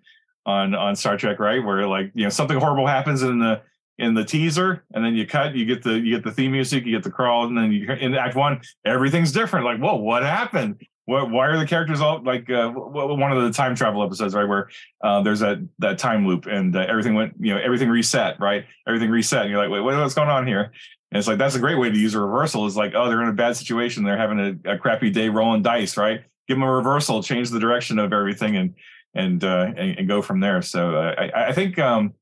[0.46, 1.62] on on Star Trek, right?
[1.62, 3.62] Where like you know something horrible happens in the
[3.98, 6.86] in the teaser, and then you cut, you get the you get the theme music,
[6.86, 9.65] you get the crawl, and then you in Act One, everything's different.
[9.65, 10.82] Like, whoa, what happened?
[11.12, 14.47] Why are the characters all like uh, one of the time travel episodes, right?
[14.47, 14.69] Where
[15.04, 18.65] uh, there's that that time loop and uh, everything went, you know, everything reset, right?
[18.88, 20.71] Everything reset, and you're like, wait, what's going on here?
[21.12, 22.65] And it's like that's a great way to use a reversal.
[22.65, 25.62] Is like, oh, they're in a bad situation, they're having a, a, crappy day rolling
[25.62, 26.21] dice, right?
[26.47, 28.76] Give them a reversal, change the direction of everything, and
[29.13, 30.62] and uh, and, and go from there.
[30.62, 32.13] So uh, I, I think um,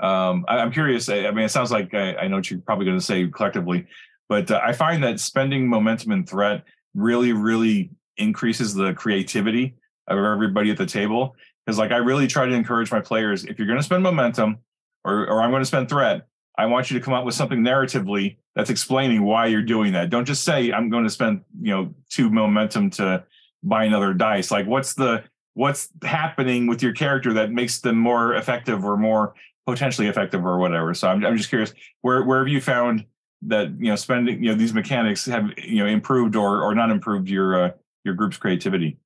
[0.00, 1.08] um, I, am curious.
[1.08, 3.86] I, mean, it sounds like I, I know what you're probably going to say collectively,
[4.28, 9.74] but uh, I find that spending momentum and threat really, really increases the creativity
[10.08, 11.36] of everybody at the table.
[11.64, 14.58] Because like I really try to encourage my players, if you're going to spend momentum
[15.04, 16.26] or, or I'm going to spend threat,
[16.58, 20.10] I want you to come up with something narratively that's explaining why you're doing that.
[20.10, 23.24] Don't just say I'm going to spend, you know, two momentum to
[23.62, 24.50] buy another dice.
[24.50, 25.24] Like what's the
[25.54, 29.34] what's happening with your character that makes them more effective or more
[29.66, 30.94] potentially effective or whatever.
[30.94, 33.04] So I'm, I'm just curious, where where have you found
[33.42, 36.90] that you know spending you know these mechanics have you know improved or or not
[36.90, 37.70] improved your uh,
[38.06, 38.96] your group's creativity?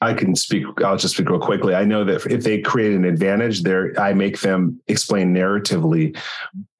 [0.00, 0.64] I can speak.
[0.82, 1.74] I'll just speak real quickly.
[1.74, 6.16] I know that if they create an advantage, there I make them explain narratively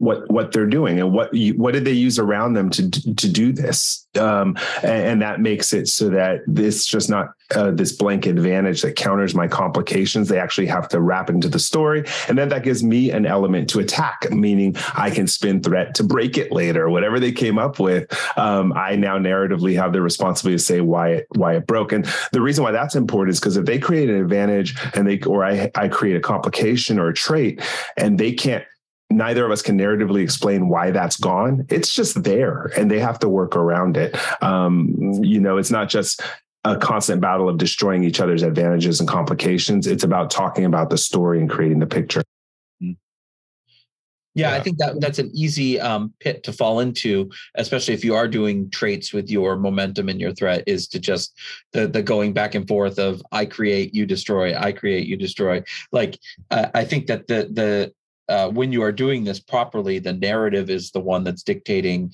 [0.00, 3.28] what what they're doing and what you, what did they use around them to to
[3.30, 4.06] do this?
[4.18, 8.82] Um, and, and, that makes it so that this just not uh, this blank advantage
[8.82, 12.04] that counters my complications they actually have to wrap into the story.
[12.28, 16.02] And then that gives me an element to attack meaning i can spin threat to
[16.02, 16.88] break it later.
[16.88, 21.10] Whatever they came up with um, i now narratively have the responsibility to say why
[21.10, 21.92] it why it broke.
[21.92, 25.20] And the reason why that's important is because if they create an advantage and they
[25.20, 27.60] or I, I create a complication or a trait
[27.98, 28.64] and they can't
[29.10, 31.66] neither of us can narratively explain why that's gone.
[31.68, 34.16] It's just there and they have to work around it.
[34.42, 36.22] Um, you know, it's not just
[36.64, 39.86] a constant battle of destroying each other's advantages and complications.
[39.86, 42.22] It's about talking about the story and creating the picture.
[44.32, 48.04] Yeah, yeah, I think that that's an easy um, pit to fall into, especially if
[48.04, 50.62] you are doing traits with your momentum and your threat.
[50.68, 51.36] Is to just
[51.72, 55.64] the the going back and forth of I create, you destroy, I create, you destroy.
[55.90, 56.16] Like
[56.52, 57.92] uh, I think that the the
[58.30, 62.12] uh, when you are doing this properly, the narrative is the one that's dictating,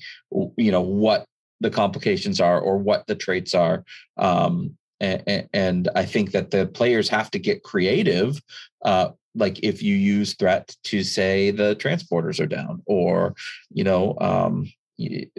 [0.57, 1.25] you know, what
[1.61, 3.85] the complications are or what the traits are.
[4.17, 8.41] Um, and, and, I think that the players have to get creative.
[8.83, 13.35] Uh, like if you use threat to say the transporters are down, or
[13.69, 14.71] you know, um,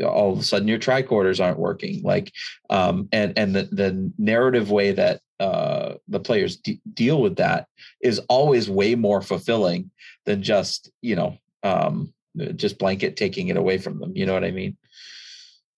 [0.05, 2.03] all of a sudden your tricorders aren't working.
[2.05, 2.33] Like,
[2.71, 7.67] um, and and the the narrative way that uh, the players de- deal with that
[8.01, 9.91] is always way more fulfilling
[10.29, 12.13] than just you know um,
[12.55, 14.13] just blanket taking it away from them.
[14.15, 14.77] You know what I mean?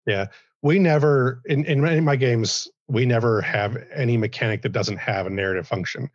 [0.07, 0.27] Yeah,
[0.63, 4.97] we never in in many of my games we never have any mechanic that doesn't
[4.97, 6.09] have a narrative function.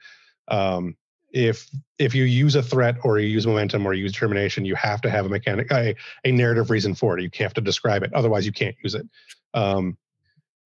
[0.48, 0.98] Um,
[1.32, 1.70] if
[2.00, 5.00] if you use a threat or you use momentum or you use determination, you have
[5.02, 7.22] to have a mechanic a, a narrative reason for it.
[7.22, 9.08] You have to describe it, otherwise you can't use it.
[9.54, 9.96] Um,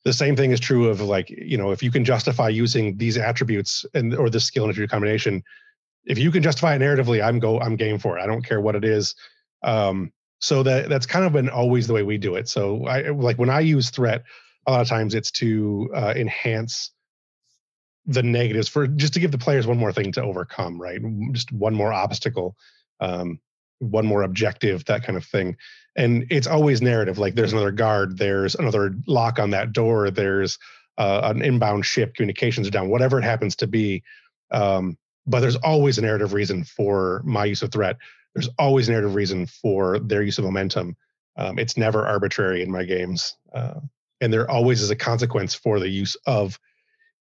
[0.06, 3.18] the same thing is true of like you know if you can justify using these
[3.18, 5.44] attributes and or this skill and attribute combination,
[6.08, 8.22] if you can justify it narratively, I'm go I'm game for it.
[8.22, 9.14] I don't care what it is.
[9.64, 12.48] Um, so that that's kind of been always the way we do it.
[12.48, 14.24] So I like when I use threat,
[14.66, 16.92] a lot of times it's to uh, enhance
[18.06, 21.02] the negatives for just to give the players one more thing to overcome, right?
[21.34, 22.56] Just one more obstacle,
[23.02, 23.40] um,
[23.80, 25.58] one more objective, that kind of thing.
[25.98, 27.18] And it's always narrative.
[27.18, 30.58] Like there's another guard, there's another lock on that door, there's
[30.98, 34.04] uh, an inbound ship, communications are down, whatever it happens to be.
[34.52, 37.98] Um, but there's always a narrative reason for my use of threat.
[38.34, 40.96] There's always a narrative reason for their use of momentum.
[41.36, 43.36] Um, it's never arbitrary in my games.
[43.54, 43.82] Uh,
[44.22, 46.60] and there always is a consequence for the use of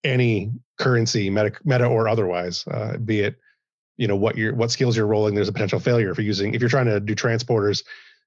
[0.04, 3.36] any currency, meta, meta or otherwise, uh, be it
[3.96, 5.34] you know what your what skills you're rolling.
[5.34, 7.82] There's a potential failure if you're using if you're trying to do transporters,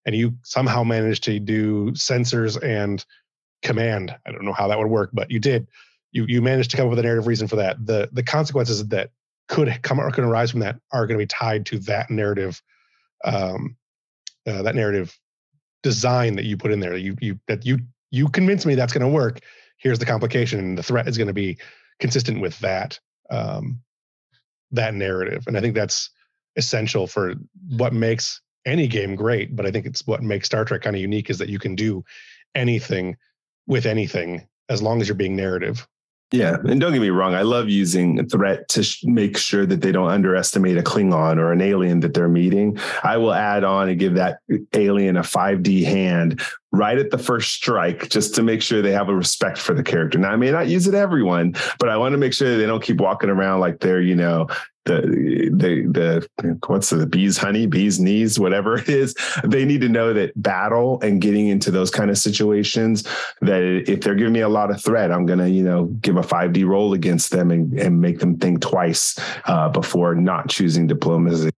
[0.05, 3.03] and you somehow manage to do sensors and
[3.61, 4.15] command.
[4.25, 5.67] I don't know how that would work, but you did.
[6.11, 7.85] You you managed to come up with a narrative reason for that.
[7.85, 9.11] The the consequences that
[9.49, 12.61] could come or could arise from that are going to be tied to that narrative,
[13.25, 13.75] um,
[14.47, 15.17] uh, that narrative
[15.83, 16.95] design that you put in there.
[16.95, 17.79] You you that you
[18.11, 19.41] you convince me that's going to work
[19.79, 21.57] here's the complication and the threat is going to be
[21.99, 22.99] consistent with that
[23.31, 23.81] um,
[24.71, 26.11] that narrative and i think that's
[26.55, 27.33] essential for
[27.69, 31.01] what makes any game great but i think it's what makes star trek kind of
[31.01, 32.03] unique is that you can do
[32.55, 33.15] anything
[33.67, 35.87] with anything as long as you're being narrative
[36.31, 39.81] yeah, and don't get me wrong, I love using threat to sh- make sure that
[39.81, 42.77] they don't underestimate a Klingon or an alien that they're meeting.
[43.03, 44.39] I will add on and give that
[44.73, 49.09] alien a 5D hand right at the first strike just to make sure they have
[49.09, 50.19] a respect for the character.
[50.19, 52.83] Now, I may not use it everyone, but I want to make sure they don't
[52.83, 54.47] keep walking around like they're, you know,
[54.85, 55.01] the
[55.53, 57.67] the the what's the bees honey?
[57.67, 59.15] Bees knees whatever it is.
[59.43, 63.03] They need to know that battle and getting into those kind of situations
[63.41, 66.21] that if they're giving me a lot of threat i'm gonna you know give a
[66.21, 71.51] 5d roll against them and, and make them think twice uh, before not choosing diplomacy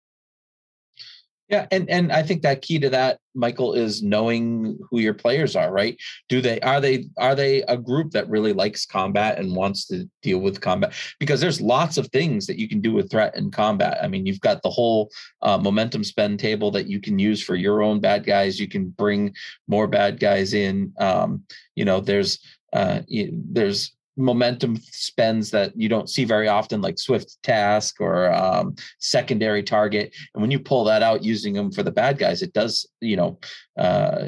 [1.52, 5.54] yeah, and and I think that key to that, Michael, is knowing who your players
[5.54, 5.70] are.
[5.70, 5.98] Right?
[6.30, 10.10] Do they are they are they a group that really likes combat and wants to
[10.22, 10.94] deal with combat?
[11.20, 13.98] Because there's lots of things that you can do with threat and combat.
[14.02, 15.12] I mean, you've got the whole
[15.42, 18.58] uh, momentum spend table that you can use for your own bad guys.
[18.58, 19.36] You can bring
[19.68, 20.94] more bad guys in.
[21.00, 21.44] Um,
[21.76, 22.40] you know, there's
[22.72, 28.76] uh, there's momentum spends that you don't see very often, like Swift Task or um,
[29.00, 30.14] Secondary Target.
[30.34, 33.16] And when you pull that out using them for the bad guys, it does, you
[33.16, 33.40] know,
[33.78, 34.28] uh,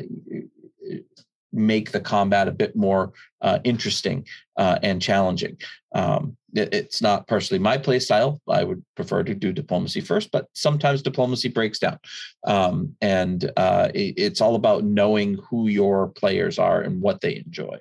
[1.51, 4.25] make the combat a bit more uh, interesting
[4.57, 5.55] uh, and challenging.
[5.93, 8.41] Um, it, it's not personally my play style.
[8.49, 11.99] I would prefer to do diplomacy first, but sometimes diplomacy breaks down.
[12.45, 17.35] Um, and uh, it, it's all about knowing who your players are and what they
[17.35, 17.77] enjoy.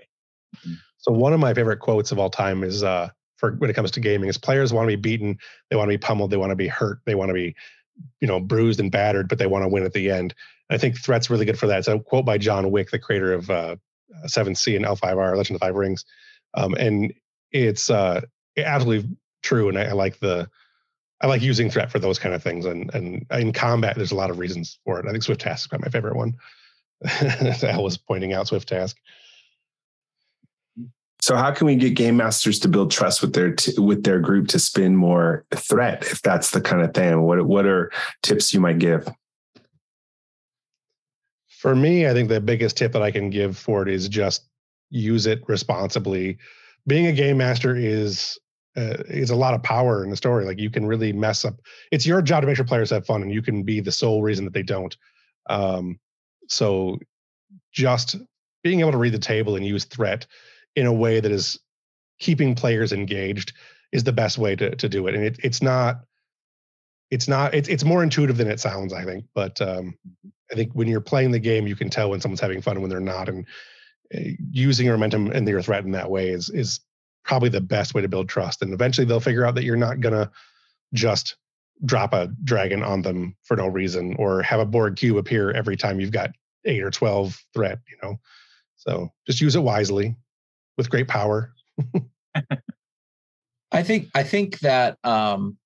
[0.58, 0.74] Mm-hmm.
[1.02, 3.90] So one of my favorite quotes of all time is uh, for when it comes
[3.92, 5.36] to gaming is players want to be beaten,
[5.68, 7.54] they want to be pummeled, they want to be hurt, they want to be,
[8.20, 10.34] you know, bruised and battered, but they want to win at the end.
[10.70, 11.80] And I think threat's really good for that.
[11.80, 13.76] It's a quote by John Wick, the creator of uh,
[14.26, 16.04] 7th Sea and L5R, Legend of Five Rings,
[16.54, 17.12] um, and
[17.50, 18.20] it's uh,
[18.56, 19.68] absolutely true.
[19.68, 20.48] And I, I like the
[21.20, 22.64] I like using threat for those kind of things.
[22.64, 25.06] And and in combat, there's a lot of reasons for it.
[25.06, 26.36] I think Swift Task is my favorite one.
[27.62, 28.96] Al was pointing out Swift Task.
[31.22, 34.18] So how can we get game masters to build trust with their t- with their
[34.18, 37.22] group to spin more threat if that's the kind of thing?
[37.22, 37.92] What what are
[38.24, 39.08] tips you might give?
[41.46, 44.48] For me, I think the biggest tip that I can give for it is just
[44.90, 46.38] use it responsibly.
[46.88, 48.36] being a game master is
[48.76, 50.44] uh, is a lot of power in the story.
[50.44, 51.54] Like you can really mess up.
[51.92, 54.22] It's your job to make sure players have fun, and you can be the sole
[54.22, 54.96] reason that they don't.
[55.48, 56.00] Um,
[56.48, 56.98] so,
[57.72, 58.16] just
[58.64, 60.26] being able to read the table and use threat
[60.76, 61.58] in a way that is
[62.18, 63.52] keeping players engaged
[63.92, 65.14] is the best way to to do it.
[65.14, 66.00] And it, it's not
[67.10, 69.26] it's not it's it's more intuitive than it sounds, I think.
[69.34, 69.94] But um,
[70.50, 72.82] I think when you're playing the game, you can tell when someone's having fun and
[72.82, 73.28] when they're not.
[73.28, 73.46] And
[74.14, 76.80] uh, using your momentum and your threat in that way is is
[77.24, 78.62] probably the best way to build trust.
[78.62, 80.30] And eventually they'll figure out that you're not gonna
[80.94, 81.36] just
[81.84, 85.76] drop a dragon on them for no reason or have a Borg cube appear every
[85.76, 86.30] time you've got
[86.64, 88.18] eight or 12 threat, you know.
[88.76, 90.16] So just use it wisely
[90.76, 91.52] with great power.
[93.72, 95.56] I think I think that um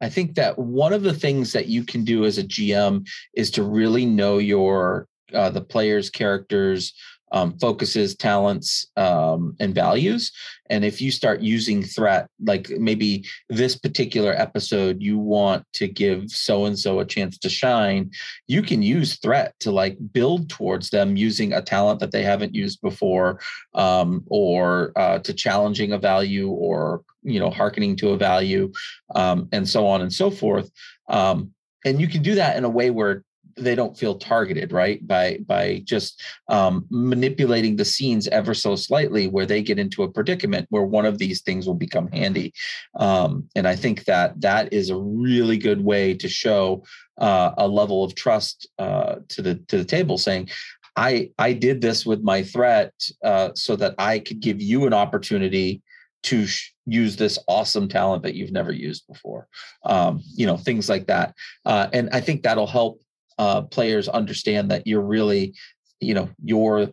[0.00, 3.50] I think that one of the things that you can do as a GM is
[3.52, 6.92] to really know your uh, the players' characters,
[7.32, 10.30] um, focuses, talents, um, and values.
[10.70, 16.30] And if you start using threat, like maybe this particular episode, you want to give
[16.30, 18.10] so and so a chance to shine,
[18.46, 22.54] you can use threat to like build towards them using a talent that they haven't
[22.54, 23.40] used before,
[23.74, 28.72] um, or uh, to challenging a value, or you know, hearkening to a value,
[29.14, 30.70] um, and so on and so forth.
[31.08, 31.52] Um,
[31.84, 33.24] and you can do that in a way where
[33.56, 35.06] they don't feel targeted right?
[35.06, 40.10] By by just um, manipulating the scenes ever so slightly where they get into a
[40.10, 42.52] predicament where one of these things will become handy.
[42.98, 46.84] Um, and i think that that is a really good way to show
[47.18, 50.48] uh, a level of trust uh, to the to the table saying
[50.96, 52.92] i i did this with my threat
[53.24, 55.82] uh, so that i could give you an opportunity
[56.22, 59.48] to sh- use this awesome talent that you've never used before.
[59.84, 61.34] Um, you know things like that.
[61.66, 63.01] Uh, and i think that'll help
[63.38, 65.54] uh, players understand that you're really,
[66.00, 66.88] you know, you're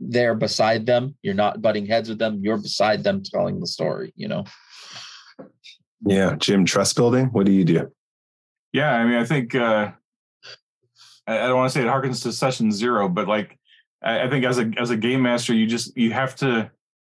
[0.00, 1.16] there beside them.
[1.22, 2.40] You're not butting heads with them.
[2.42, 4.12] You're beside them telling the story.
[4.16, 4.44] You know.
[6.06, 6.64] Yeah, Jim.
[6.64, 7.26] Trust building.
[7.26, 7.90] What do you do?
[8.72, 9.92] Yeah, I mean, I think uh,
[11.26, 13.58] I, I don't want to say it harkens to session zero, but like
[14.02, 16.70] I, I think as a as a game master, you just you have to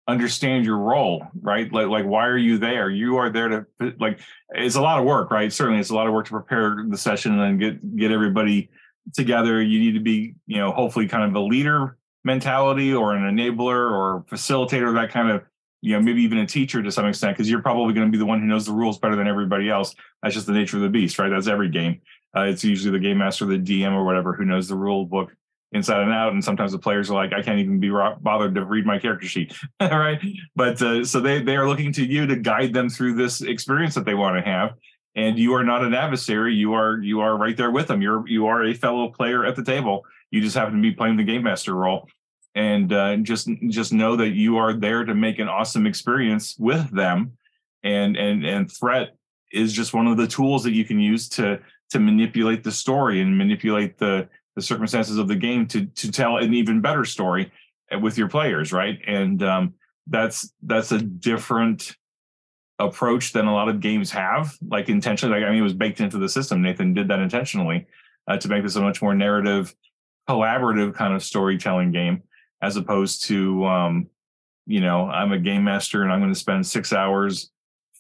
[0.08, 1.72] understand your role, right?
[1.72, 2.90] Like, like why are you there?
[2.90, 3.66] You are there to
[4.00, 4.20] like.
[4.52, 5.52] It's a lot of work, right?
[5.52, 8.70] Certainly, it's a lot of work to prepare the session and get get everybody
[9.14, 9.62] together.
[9.62, 13.92] You need to be, you know, hopefully kind of a leader mentality or an enabler
[13.92, 15.44] or facilitator, that kind of,
[15.82, 18.18] you know, maybe even a teacher to some extent, because you're probably going to be
[18.18, 19.96] the one who knows the rules better than everybody else.
[20.22, 21.30] That's just the nature of the beast, right?
[21.30, 22.02] That's every game.
[22.36, 25.32] Uh, it's usually the game master, the DM, or whatever who knows the rule book
[25.72, 26.34] inside and out.
[26.34, 29.28] And sometimes the players are like, I can't even be bothered to read my character
[29.28, 30.20] sheet, right?
[30.56, 33.96] But uh, so they they are looking to you to guide them through this experience
[33.96, 34.72] that they want to have.
[35.16, 36.54] And you are not an adversary.
[36.54, 38.02] You are you are right there with them.
[38.02, 40.06] You're you are a fellow player at the table.
[40.32, 42.08] You just happen to be playing the game master role.
[42.56, 46.90] And uh, just just know that you are there to make an awesome experience with
[46.92, 47.34] them.
[47.84, 49.16] And and and threat
[49.52, 53.22] is just one of the tools that you can use to to manipulate the story
[53.22, 54.28] and manipulate the
[54.58, 57.52] the circumstances of the game to to tell an even better story
[57.94, 59.00] uh, with your players, right?
[59.06, 59.76] And um,
[60.08, 61.96] that's that's a different
[62.80, 65.40] approach than a lot of games have, like intentionally.
[65.40, 66.64] Like I mean, it was baked into the system.
[66.64, 67.86] Nathan did that intentionally
[68.28, 69.76] uh, to make this a much more narrative,
[70.28, 72.24] collaborative kind of storytelling game,
[72.64, 74.08] as opposed to um,
[74.66, 77.52] you know, I'm a game master and I'm going to spend six hours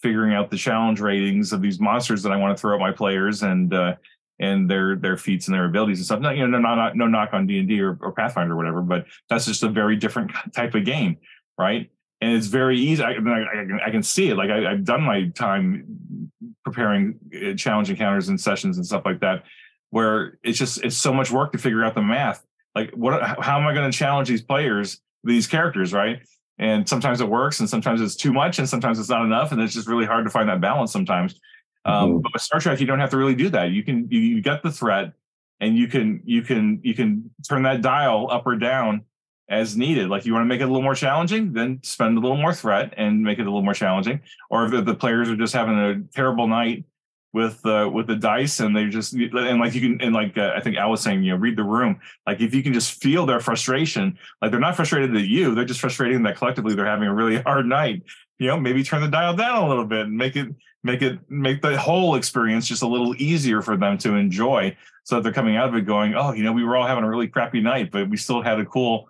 [0.02, 2.92] figuring out the challenge ratings of these monsters that I want to throw at my
[2.92, 3.94] players and uh,
[4.40, 6.20] and their their feats and their abilities and stuff.
[6.20, 8.82] No, you know, no, not, no knock on D and D or, Pathfinder or whatever,
[8.82, 11.18] but that's just a very different type of game,
[11.58, 11.90] right?
[12.22, 13.04] And it's very easy.
[13.04, 14.36] I, I, I can see it.
[14.36, 16.32] Like I, have done my time
[16.64, 19.44] preparing uh, challenge encounters and sessions and stuff like that,
[19.92, 22.44] where it's just it's so much work to figure out the math.
[22.76, 23.22] Like, what?
[23.40, 26.20] How am I going to challenge these players, these characters, right?
[26.60, 29.62] And sometimes it works, and sometimes it's too much, and sometimes it's not enough, and
[29.62, 31.40] it's just really hard to find that balance sometimes.
[31.88, 32.20] Um, mm-hmm.
[32.20, 33.72] But with Star Trek, you don't have to really do that.
[33.72, 35.14] You can you, you get the threat,
[35.60, 39.06] and you can you can you can turn that dial up or down
[39.50, 40.10] as needed.
[40.10, 42.54] Like you want to make it a little more challenging, then spend a little more
[42.54, 44.20] threat and make it a little more challenging.
[44.50, 46.86] Or if the, players are just having a terrible night
[47.34, 50.54] with uh, with the dice and they just and like you can and like uh,
[50.56, 52.00] I think Al was saying, you know, read the room.
[52.26, 55.66] Like if you can just feel their frustration, like they're not frustrated at you, they're
[55.66, 58.04] just frustrated that collectively they're having a really hard night.
[58.40, 60.48] You know, maybe turn the dial down a little bit and make it
[60.84, 65.16] make it make the whole experience just a little easier for them to enjoy so
[65.16, 67.10] that they're coming out of it going oh you know we were all having a
[67.10, 69.08] really crappy night but we still had a cool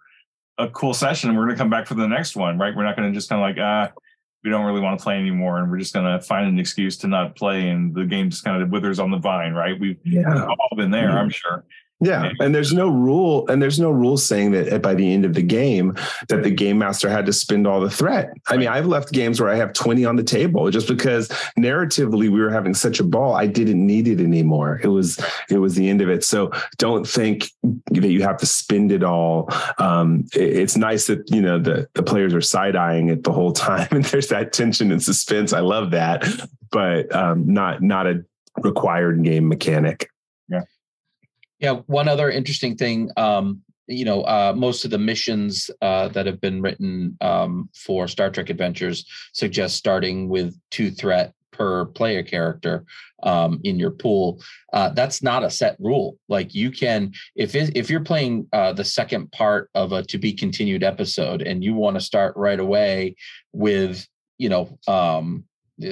[0.58, 2.84] a cool session and we're going to come back for the next one right we're
[2.84, 3.92] not going to just kind of like ah
[4.44, 6.98] we don't really want to play anymore and we're just going to find an excuse
[6.98, 10.00] to not play and the game just kind of withers on the vine right we've,
[10.04, 10.46] yeah.
[10.46, 11.18] all been there mm-hmm.
[11.18, 11.64] i'm sure
[12.00, 15.34] Yeah, and there's no rule, and there's no rule saying that by the end of
[15.34, 15.96] the game
[16.30, 18.34] that the game master had to spend all the threat.
[18.48, 21.28] I mean, I've left games where I have 20 on the table just because
[21.58, 24.80] narratively we were having such a ball, I didn't need it anymore.
[24.84, 25.20] It was
[25.50, 26.24] it was the end of it.
[26.24, 29.50] So don't think that you have to spend it all.
[29.80, 33.54] Um, it's nice that you know the the players are side eyeing it the whole
[33.54, 35.52] time, and there's that tension and suspense.
[35.52, 36.26] I love that,
[36.72, 38.24] but um, not not a
[38.62, 40.12] required game mechanic.
[41.60, 41.82] Yeah.
[41.88, 46.42] One other interesting thing, um, you know, uh, most of the missions uh, that have
[46.42, 52.86] been written um, for Star Trek Adventures suggest starting with two threat per player character
[53.24, 54.40] um, in your pool.
[54.74, 56.18] Uh, that's not a set rule.
[56.30, 60.18] Like you can, if it, if you're playing uh, the second part of a to
[60.20, 63.16] be continued episode and you want to start right away
[63.54, 64.06] with,
[64.38, 65.46] you know, um,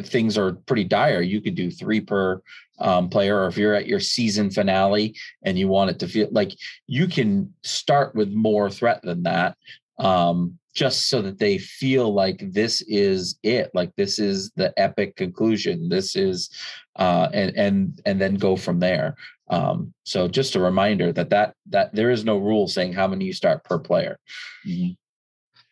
[0.03, 2.41] things are pretty dire, you could do three per
[2.80, 6.28] um, player, or if you're at your season finale and you want it to feel
[6.32, 6.51] like
[6.88, 9.57] you can start with more threat than that,
[9.99, 15.15] um, just so that they feel like this is it, like this is the epic
[15.15, 15.88] conclusion.
[15.88, 16.49] This is,
[16.97, 19.15] uh, and and and then go from there.
[19.49, 23.26] Um, so just a reminder that that that there is no rule saying how many
[23.26, 24.19] you start per player.
[24.67, 24.93] Mm-hmm.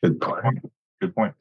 [0.08, 0.60] Good point.
[1.02, 1.34] Good point.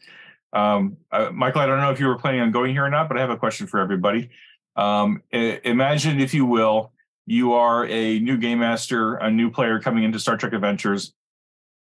[0.53, 3.09] Um, uh, Michael, I don't know if you were planning on going here or not,
[3.09, 4.31] but I have a question for everybody.
[4.77, 6.93] Um, imagine, if you will,
[7.27, 11.13] you are a new game master, a new player coming into Star Trek Adventures,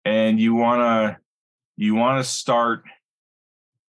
[0.05, 1.17] and you wanna
[1.77, 2.83] you wanna start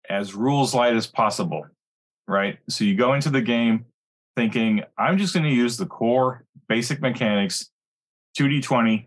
[0.10, 1.66] as rules light as possible,
[2.28, 2.60] right?
[2.70, 3.86] So you go into the game
[4.36, 7.70] thinking, I'm just to use the core basic mechanics,
[8.38, 9.06] 2d20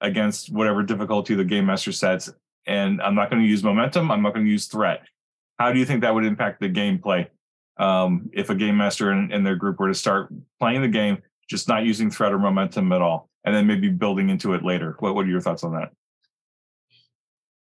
[0.00, 2.30] against whatever difficulty the game master sets,
[2.66, 4.10] and I'm not to use momentum.
[4.10, 5.02] I'm not to use threat.
[5.58, 7.28] How do you think that would impact the gameplay
[7.78, 11.18] um, if a game master and, and their group were to start playing the game,
[11.48, 14.96] just not using threat or momentum at all, and then maybe building into it later?
[14.98, 15.92] What What are your thoughts on that?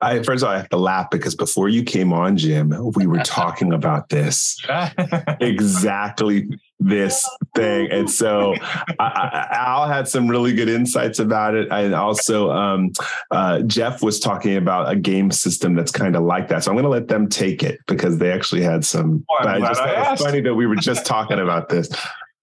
[0.02, 3.06] I first of all I have to laugh because before you came on, Jim, we
[3.06, 4.60] were talking about this
[5.40, 6.50] exactly
[6.84, 7.24] this
[7.56, 8.56] thing, and so
[9.00, 12.92] I, I, Al had some really good insights about it, and also um,
[13.30, 16.64] uh, Jeff was talking about a game system that's kind of like that.
[16.64, 19.24] So I'm going to let them take it because they actually had some.
[19.30, 20.24] Well, I'm but I just I thought it was asked.
[20.24, 21.90] funny that we were just talking about this.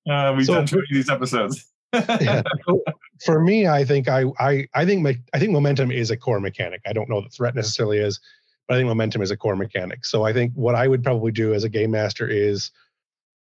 [0.08, 1.66] Uh, we've So- done 20 of these episodes.
[1.92, 2.42] Yeah.
[3.26, 6.40] For me, I think I I I think me- I think momentum is a core
[6.40, 6.80] mechanic.
[6.86, 8.18] I don't know that threat necessarily is,
[8.66, 10.06] but I think momentum is a core mechanic.
[10.06, 12.70] So I think what I would probably do as a game master is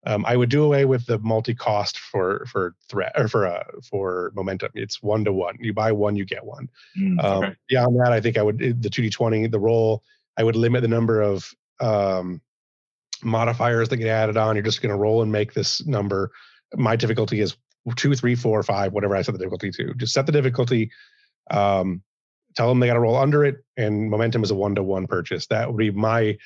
[0.08, 4.32] um, I would do away with the multi-cost for for threat or for uh, for
[4.36, 4.72] momentum.
[4.74, 5.58] It's one to one.
[5.60, 6.70] You buy one, you get one.
[6.98, 7.56] Mm, Um, okay.
[7.68, 10.04] Beyond that, I think I would the two D twenty the roll.
[10.38, 12.42] I would limit the number of um,
[13.22, 14.56] modifiers that get added on.
[14.56, 16.32] You're just going to roll and make this number.
[16.76, 17.58] My difficulty is
[17.96, 19.94] two, three, four, five, whatever I set the difficulty to.
[19.96, 20.92] Just set the difficulty.
[21.50, 22.02] Um,
[22.56, 25.08] tell them they got to roll under it, and momentum is a one to one
[25.08, 25.48] purchase.
[25.48, 26.38] That would be my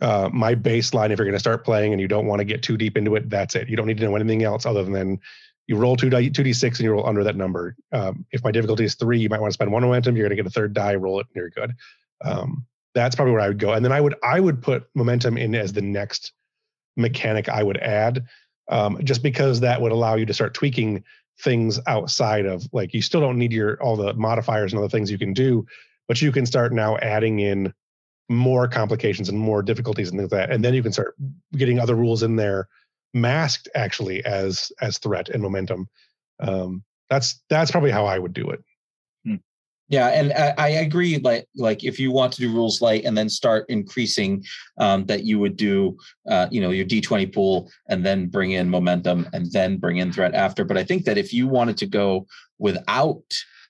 [0.00, 1.10] uh, my baseline.
[1.10, 3.16] If you're going to start playing and you don't want to get too deep into
[3.16, 3.68] it, that's it.
[3.68, 5.20] You don't need to know anything else other than
[5.66, 7.76] you roll two two d six and you roll under that number.
[7.92, 10.16] Um, if my difficulty is three, you might want to spend one momentum.
[10.16, 11.74] You're going to get a third die, roll it, and you're good.
[12.24, 13.72] Um, that's probably where I would go.
[13.72, 16.32] And then I would I would put momentum in as the next
[16.96, 18.24] mechanic I would add,
[18.68, 21.04] um, just because that would allow you to start tweaking
[21.40, 25.10] things outside of like you still don't need your all the modifiers and other things
[25.10, 25.64] you can do,
[26.08, 27.72] but you can start now adding in
[28.30, 31.16] more complications and more difficulties and things like that, and then you can start
[31.52, 32.68] getting other rules in there
[33.12, 35.88] masked actually as as threat and momentum.
[36.38, 38.62] Um, that's that's probably how I would do it.
[39.90, 41.18] Yeah, and I, I agree.
[41.18, 44.44] Like, like if you want to do rules light and then start increasing,
[44.78, 45.98] um, that you would do,
[46.30, 49.96] uh, you know, your D twenty pool and then bring in momentum and then bring
[49.96, 50.64] in threat after.
[50.64, 52.28] But I think that if you wanted to go
[52.60, 53.24] without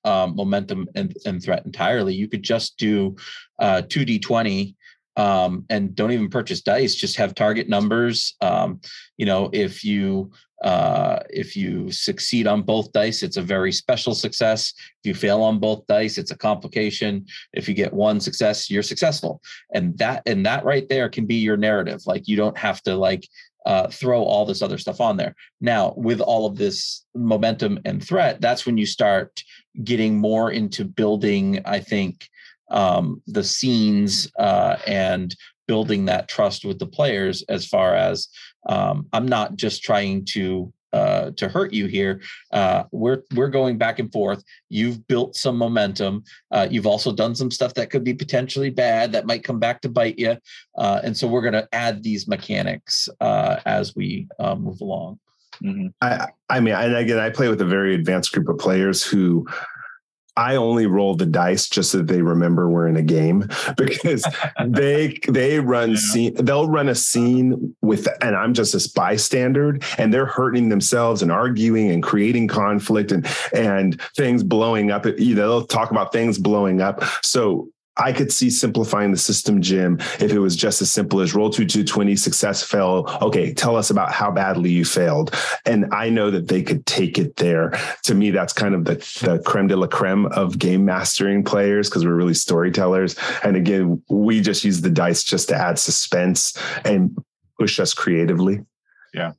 [0.04, 3.16] um, momentum and, and threat entirely, you could just do
[3.58, 4.76] uh, two D twenty
[5.16, 6.94] um, and don't even purchase dice.
[6.94, 8.36] Just have target numbers.
[8.40, 8.80] Um,
[9.16, 10.30] you know, if you
[10.62, 14.74] uh, if you succeed on both dice, it's a very special success.
[14.76, 17.24] If you fail on both dice, it's a complication.
[17.54, 19.40] If you get one success, you're successful.
[19.74, 22.02] And that and that right there can be your narrative.
[22.06, 23.26] Like you don't have to like
[23.66, 25.34] uh, throw all this other stuff on there.
[25.60, 29.42] Now, with all of this momentum and threat, that's when you start
[29.84, 32.28] getting more into building, I think,
[32.70, 35.34] um, the scenes uh, and
[35.66, 38.28] building that trust with the players as far as
[38.68, 42.20] um, I'm not just trying to uh, to hurt you here.
[42.52, 44.42] Uh, we're we're going back and forth.
[44.68, 46.24] You've built some momentum.
[46.50, 49.80] Uh, you've also done some stuff that could be potentially bad that might come back
[49.82, 50.36] to bite you.
[50.76, 55.18] Uh, and so we're going to add these mechanics uh, as we uh, move along.
[55.62, 55.88] Mm-hmm.
[56.00, 59.46] I, I mean, and again, I play with a very advanced group of players who
[60.40, 64.26] I only roll the dice just so that they remember we're in a game because
[64.66, 70.14] they they run scene they'll run a scene with and I'm just a bystander and
[70.14, 75.04] they're hurting themselves and arguing and creating conflict and and things blowing up.
[75.04, 77.04] You know, they'll talk about things blowing up.
[77.22, 77.68] So
[78.00, 81.50] I could see simplifying the system, Jim, if it was just as simple as roll
[81.50, 83.04] two two twenty, success fail.
[83.20, 85.34] Okay, tell us about how badly you failed.
[85.66, 87.72] And I know that they could take it there.
[88.04, 91.88] To me, that's kind of the, the creme de la creme of game mastering players
[91.88, 93.16] because we're really storytellers.
[93.44, 97.16] And again, we just use the dice just to add suspense and
[97.58, 98.60] push us creatively.
[99.12, 99.32] Yeah.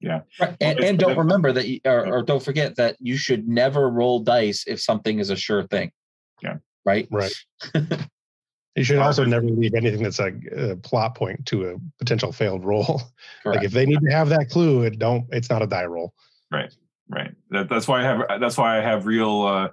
[0.00, 0.20] Yeah.
[0.40, 0.56] Right.
[0.60, 4.20] And, and don't remember that, you, or, or don't forget that you should never roll
[4.20, 5.92] dice if something is a sure thing.
[6.40, 6.58] Yeah
[6.88, 7.08] right?
[7.10, 7.34] Right.
[8.76, 12.64] you should also never leave anything that's like a plot point to a potential failed
[12.64, 13.02] roll.
[13.44, 15.24] Like if they need to have that clue, it don't.
[15.30, 16.12] It's not a die roll.
[16.52, 16.74] Right.
[17.08, 17.34] Right.
[17.50, 18.40] That, that's why I have.
[18.40, 19.68] That's why I have real, uh,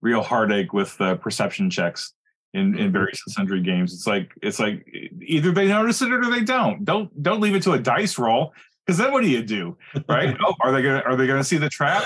[0.00, 2.14] real heartache with uh, perception checks
[2.54, 2.92] in in mm-hmm.
[2.92, 3.92] various sundry games.
[3.92, 4.86] It's like it's like
[5.20, 6.86] either they notice it or they don't.
[6.86, 8.54] Don't don't leave it to a dice roll
[8.86, 9.76] because then what do you do?
[10.08, 10.34] Right?
[10.44, 12.02] oh, are they gonna are they gonna see the trap?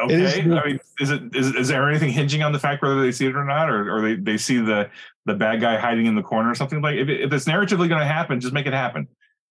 [0.00, 0.40] Okay.
[0.40, 3.26] I mean, is it is, is there anything hinging on the fact whether they see
[3.26, 4.88] it or not, or, or they, they see the
[5.26, 6.96] the bad guy hiding in the corner or something like?
[6.96, 9.08] If, if it's narratively going to happen, just make it happen,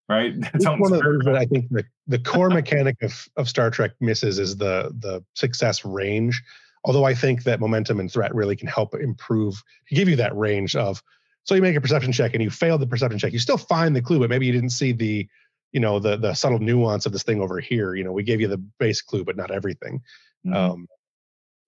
[0.08, 0.32] right?
[0.54, 3.92] It's one of those that I think the, the core mechanic of of Star Trek
[4.00, 6.42] misses is the the success range.
[6.84, 10.76] Although I think that momentum and threat really can help improve, give you that range
[10.76, 11.02] of.
[11.44, 13.32] So you make a perception check and you fail the perception check.
[13.32, 15.28] You still find the clue, but maybe you didn't see the
[15.72, 18.40] you know the the subtle nuance of this thing over here you know we gave
[18.40, 20.00] you the base clue but not everything.
[20.52, 20.88] Um,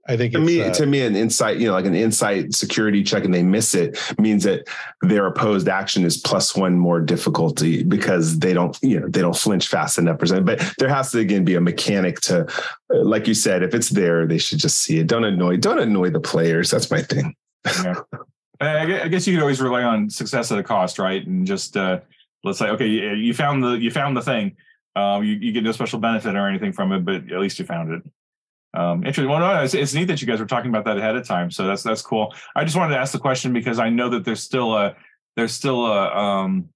[0.09, 3.03] I think to me, uh, to me, an insight, you know, like an insight security
[3.03, 4.67] check, and they miss it means that
[5.03, 9.37] their opposed action is plus one more difficulty because they don't, you know, they don't
[9.37, 10.19] flinch fast enough.
[10.19, 13.75] Percent, but there has to again be a mechanic to, uh, like you said, if
[13.75, 15.07] it's there, they should just see it.
[15.07, 16.71] Don't annoy, don't annoy the players.
[16.71, 17.35] That's my thing.
[17.67, 17.95] yeah.
[18.63, 21.27] I guess you could always rely on success at a cost, right?
[21.27, 22.01] And just uh,
[22.45, 24.57] let's say, okay, you found the you found the thing.
[24.97, 27.65] Um, you, you get no special benefit or anything from it, but at least you
[27.65, 28.03] found it.
[28.73, 29.29] Um, interesting.
[29.29, 31.51] Well, no, it's, it's neat that you guys were talking about that ahead of time.
[31.51, 32.35] So that's that's cool.
[32.55, 34.95] I just wanted to ask the question because I know that there's still a
[35.37, 36.69] there's still a um,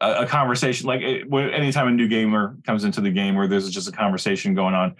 [0.00, 0.86] a, a conversation.
[0.86, 4.54] Like it, anytime a new gamer comes into the game where there's just a conversation
[4.54, 4.96] going on,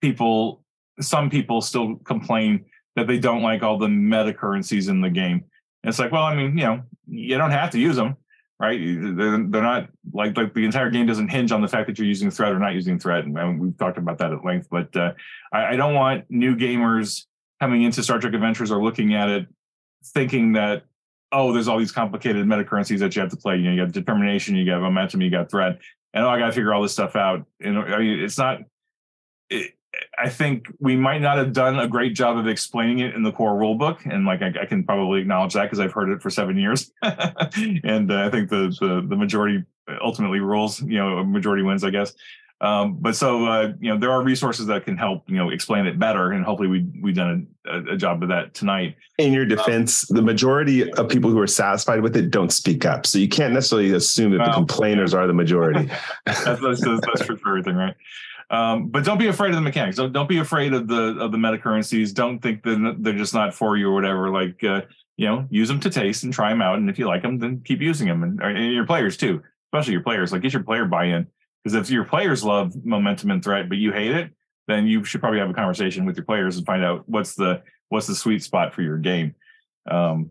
[0.00, 0.62] people,
[1.00, 2.66] some people still complain
[2.96, 5.44] that they don't like all the meta currencies in the game.
[5.82, 8.16] And it's like, well, I mean, you know, you don't have to use them
[8.62, 8.78] right?
[8.80, 12.30] They're, not like like the entire game doesn't hinge on the fact that you're using
[12.30, 14.68] threat or not using threat, and we've talked about that at length.
[14.70, 15.12] But uh,
[15.52, 17.26] I, I, don't want new gamers
[17.60, 19.46] coming into Star Trek Adventures or looking at it
[20.04, 20.84] thinking that
[21.32, 23.56] oh, there's all these complicated meta currencies that you have to play.
[23.56, 25.78] You know, you got determination, you got momentum, you got threat,
[26.14, 27.44] and oh, I got to figure all this stuff out.
[27.58, 28.60] Know, I mean, it's not.
[30.18, 33.32] I think we might not have done a great job of explaining it in the
[33.32, 36.30] core rulebook, and like I, I can probably acknowledge that because I've heard it for
[36.30, 39.64] seven years, and uh, I think the, the, the majority
[40.02, 40.80] ultimately rules.
[40.80, 42.14] You know, majority wins, I guess.
[42.62, 45.84] Um, but so uh, you know, there are resources that can help you know explain
[45.86, 48.94] it better, and hopefully we we've done a, a job of that tonight.
[49.18, 52.86] In your defense, um, the majority of people who are satisfied with it don't speak
[52.86, 55.90] up, so you can't necessarily assume that well, the complainers are the majority.
[56.26, 57.96] that's, that's, that's true for everything, right?
[58.52, 59.96] Um, but don't be afraid of the mechanics.
[59.96, 62.12] Don't, don't be afraid of the of the meta currencies.
[62.12, 64.28] Don't think that they're just not for you or whatever.
[64.28, 64.82] Like uh,
[65.16, 67.38] you know, use them to taste and try them out, and if you like them,
[67.38, 68.22] then keep using them.
[68.22, 69.42] And, and your players too,
[69.72, 70.32] especially your players.
[70.32, 71.26] Like get your player buy-in
[71.64, 74.30] because if your players love momentum and threat, but you hate it,
[74.68, 77.62] then you should probably have a conversation with your players and find out what's the
[77.88, 79.34] what's the sweet spot for your game.
[79.90, 80.30] Um,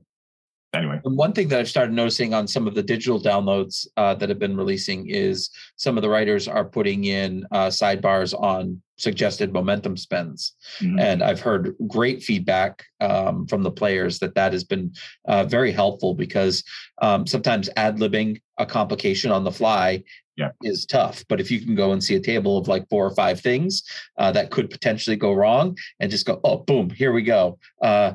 [0.73, 0.99] anyway.
[1.03, 4.39] One thing that I've started noticing on some of the digital downloads uh, that have
[4.39, 9.97] been releasing is some of the writers are putting in uh, sidebars on suggested momentum
[9.97, 10.99] spends, mm-hmm.
[10.99, 14.93] and I've heard great feedback um, from the players that that has been
[15.27, 16.63] uh, very helpful because
[17.01, 20.03] um, sometimes ad libbing a complication on the fly
[20.37, 20.49] yeah.
[20.63, 21.23] is tough.
[21.27, 23.83] But if you can go and see a table of like four or five things
[24.17, 27.59] uh, that could potentially go wrong and just go, oh, boom, here we go.
[27.81, 28.13] Uh,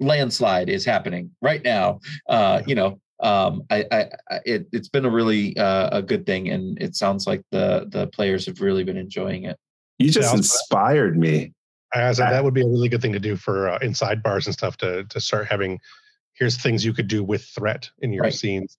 [0.00, 2.00] landslide is happening right now.
[2.28, 4.06] Uh, you know, um, I, I,
[4.44, 8.06] it, has been a really uh, a good thing, and it sounds like the the
[8.08, 9.58] players have really been enjoying it.
[9.98, 11.52] You just yeah, inspired me.
[11.92, 14.46] I said that would be a really good thing to do for uh, inside bars
[14.46, 15.80] and stuff to to start having.
[16.34, 18.34] Here's things you could do with threat in your right.
[18.34, 18.78] scenes.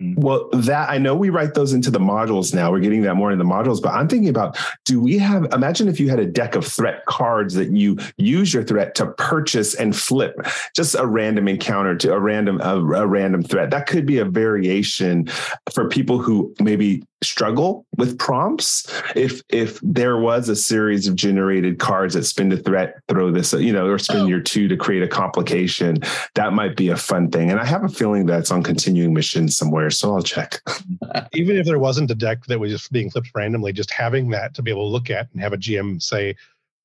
[0.00, 2.70] Well, that I know we write those into the modules now.
[2.70, 5.88] We're getting that more in the modules, but I'm thinking about do we have imagine
[5.88, 9.74] if you had a deck of threat cards that you use your threat to purchase
[9.74, 10.36] and flip
[10.76, 13.70] just a random encounter to a random a, a random threat.
[13.70, 15.26] That could be a variation
[15.72, 21.80] for people who maybe struggle with prompts if if there was a series of generated
[21.80, 24.26] cards that spin a threat throw this you know or spin oh.
[24.26, 25.96] your two to create a complication
[26.34, 29.56] that might be a fun thing and i have a feeling that's on continuing missions
[29.56, 30.60] somewhere so i'll check
[31.32, 34.54] even if there wasn't a deck that was just being flipped randomly just having that
[34.54, 36.36] to be able to look at and have a gm say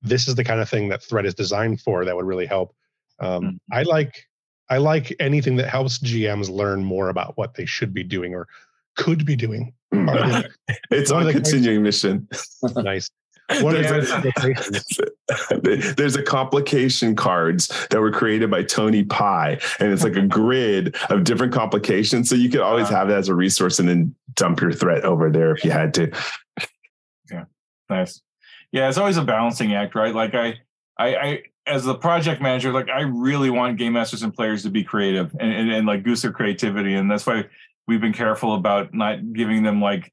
[0.01, 2.73] this is the kind of thing that threat is designed for that would really help
[3.19, 3.55] um, mm-hmm.
[3.71, 4.27] i like
[4.71, 8.47] i like anything that helps gms learn more about what they should be doing or
[8.95, 10.09] could be doing hmm.
[10.91, 12.27] it's on a continuing mission.
[12.75, 13.09] nice.
[13.49, 13.91] There's
[15.51, 20.25] a, there's a complication cards that were created by Tony Pie, and it's like a
[20.25, 22.29] grid of different complications.
[22.29, 25.29] So you could always have that as a resource, and then dump your threat over
[25.29, 26.09] there if you had to.
[27.29, 27.43] Yeah,
[27.89, 28.21] nice.
[28.71, 30.15] Yeah, it's always a balancing act, right?
[30.15, 30.55] Like I,
[30.97, 34.69] I, I as the project manager, like I really want game masters and players to
[34.69, 37.43] be creative and, and, and like goose their creativity, and that's why
[37.87, 40.11] we've been careful about not giving them like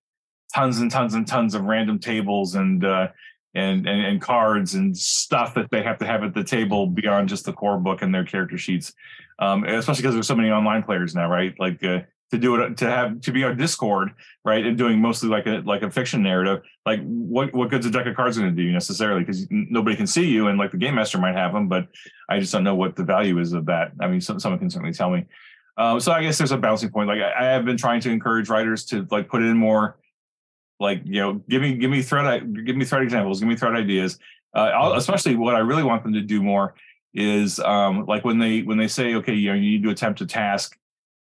[0.55, 3.09] tons and tons and tons of random tables and uh,
[3.55, 7.29] and, and and cards and stuff that they have to have at the table beyond
[7.29, 8.93] just the core book and their character sheets.
[9.39, 11.55] Um, especially because there's so many online players now, right?
[11.59, 12.01] Like uh,
[12.31, 14.11] to do it to have to be on Discord,
[14.45, 16.63] right, and doing mostly like a like a fiction narrative.
[16.87, 19.21] Like what what good's a deck of cards going to do you necessarily?
[19.21, 21.89] Because nobody can see you, and like the game master might have them, but
[22.29, 23.93] I just don't know what the value is of that.
[24.01, 25.27] I mean, someone can certainly tell me.
[25.81, 27.09] Um, so I guess there's a bouncing point.
[27.09, 29.97] Like I, I, have been trying to encourage writers to like put in more,
[30.79, 33.75] like you know, give me give me threat give me threat examples, give me threat
[33.75, 34.19] ideas.
[34.55, 36.75] Uh, especially what I really want them to do more
[37.15, 40.21] is um, like when they when they say, okay, you know, you need to attempt
[40.21, 40.77] a task.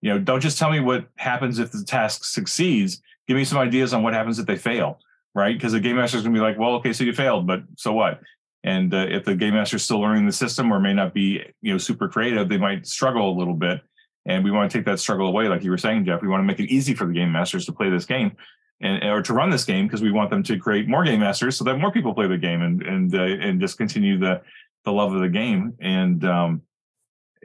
[0.01, 3.03] You know, don't just tell me what happens if the task succeeds.
[3.27, 4.97] Give me some ideas on what happens if they fail,
[5.35, 5.55] right?
[5.55, 7.61] Because the game master is going to be like, well, okay, so you failed, but
[7.75, 8.19] so what?
[8.63, 11.43] And uh, if the game master is still learning the system or may not be,
[11.61, 13.81] you know, super creative, they might struggle a little bit
[14.29, 16.21] and we want to take that struggle away like you were saying jeff.
[16.21, 18.37] We want to make it easy for the game masters to play this game
[18.81, 21.57] and or to run this game because we want them to create more game masters
[21.57, 24.41] so that more people play the game and and uh, and just continue the
[24.85, 25.73] the love of the game.
[25.81, 26.61] And um,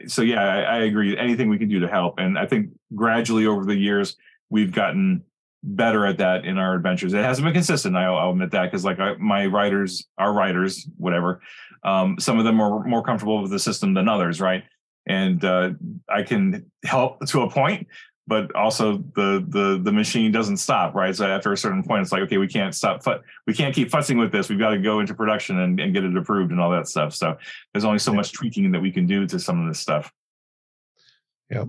[0.07, 1.16] so yeah I, I, agree.
[1.16, 2.18] Anything we can do to help.
[2.18, 4.16] And i think gradually over the years
[4.51, 5.24] we've gotten
[5.62, 7.14] better at that in our adventures.
[7.14, 10.87] It hasn't been consistent i'll, I'll admit that because like I, my writers our writers
[10.99, 11.41] whatever
[11.85, 14.64] um, some of them are more comfortable with the system than others right
[15.07, 15.70] and uh,
[16.09, 17.86] I can help to a point,
[18.26, 21.14] but also the the the machine doesn't stop, right?
[21.14, 23.02] So after a certain point, it's like, okay, we can't stop,
[23.46, 24.48] we can't keep fussing with this.
[24.48, 27.14] We've got to go into production and, and get it approved and all that stuff.
[27.14, 27.36] So
[27.72, 30.12] there's only so much tweaking that we can do to some of this stuff.
[31.50, 31.64] Yeah.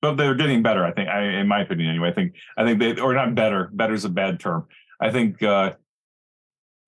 [0.00, 1.08] But they're getting better, I think.
[1.08, 2.08] I, in my opinion, anyway.
[2.08, 3.70] I think I think they or not better.
[3.72, 4.66] Better is a bad term.
[5.00, 5.74] I think uh,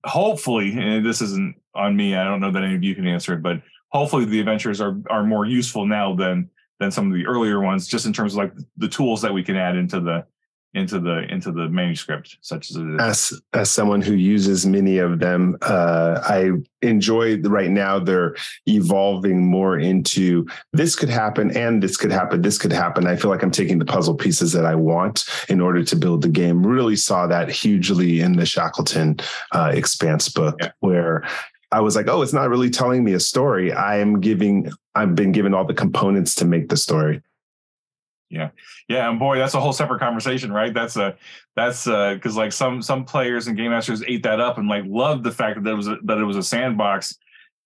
[0.05, 2.17] hopefully, and this isn't on me.
[2.17, 3.63] I don't know that any of you can answer it, but
[3.95, 7.87] hopefully the adventures are are more useful now than than some of the earlier ones,
[7.87, 10.27] just in terms of like the tools that we can add into the
[10.75, 15.57] into the into the manuscript, such as as as someone who uses many of them,
[15.63, 16.51] uh, I
[16.83, 18.35] enjoy right now they're
[18.67, 23.07] evolving more into this could happen and this could happen, this could happen.
[23.07, 26.23] I feel like I'm taking the puzzle pieces that I want in order to build
[26.23, 26.67] the game.
[26.67, 29.19] Really saw that hugely in the Shackleton
[29.53, 30.73] uh, Expanse book, yeah.
[30.81, 31.25] where
[31.75, 33.73] I was like, oh, it's not really telling me a story.
[33.73, 37.21] I am giving, I've been given all the components to make the story.
[38.31, 38.51] Yeah.
[38.89, 39.11] Yeah.
[39.11, 40.73] And boy, that's a whole separate conversation, right?
[40.73, 41.17] That's a,
[41.57, 44.85] that's uh because like some, some players and game masters ate that up and like
[44.87, 47.19] loved the fact that it was, a, that it was a sandbox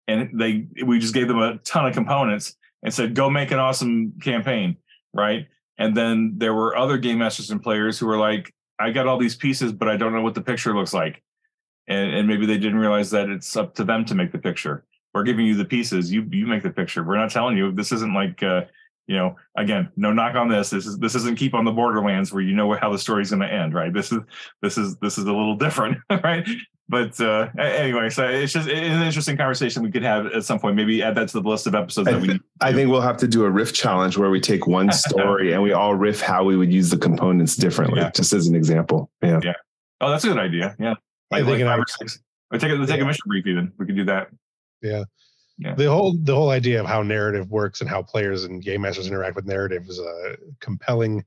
[0.06, 3.58] and they, we just gave them a ton of components and said, go make an
[3.58, 4.76] awesome campaign.
[5.12, 5.48] Right.
[5.78, 9.18] And then there were other game masters and players who were like, I got all
[9.18, 11.24] these pieces, but I don't know what the picture looks like
[11.88, 14.84] and, and maybe they didn't realize that it's up to them to make the picture.
[15.14, 17.02] We're giving you the pieces, you you make the picture.
[17.02, 17.72] We're not telling you.
[17.72, 18.62] This isn't like uh,
[19.06, 20.70] you know again no knock on this.
[20.70, 23.40] This is this isn't keep on the borderlands where you know how the story's going
[23.40, 23.92] to end right?
[23.92, 24.20] This is
[24.62, 26.46] this is this is a little different right?
[26.88, 30.58] But uh anyway so it's just it's an interesting conversation we could have at some
[30.58, 30.76] point.
[30.76, 33.16] Maybe add that to the list of episodes that I, th- I think we'll have
[33.18, 36.44] to do a riff challenge where we take one story and we all riff how
[36.44, 38.10] we would use the components differently yeah.
[38.10, 39.10] just as an example.
[39.22, 39.40] Yeah.
[39.42, 39.54] Yeah.
[40.00, 40.76] Oh that's a good idea.
[40.78, 40.94] Yeah
[41.30, 42.20] like, like five or six.
[42.50, 43.72] Or take a take a mission brief even.
[43.78, 44.28] We can do that.
[44.82, 45.04] Yeah.
[45.58, 45.74] Yeah.
[45.74, 49.06] The whole the whole idea of how narrative works and how players and game masters
[49.06, 51.24] interact with narrative is a compelling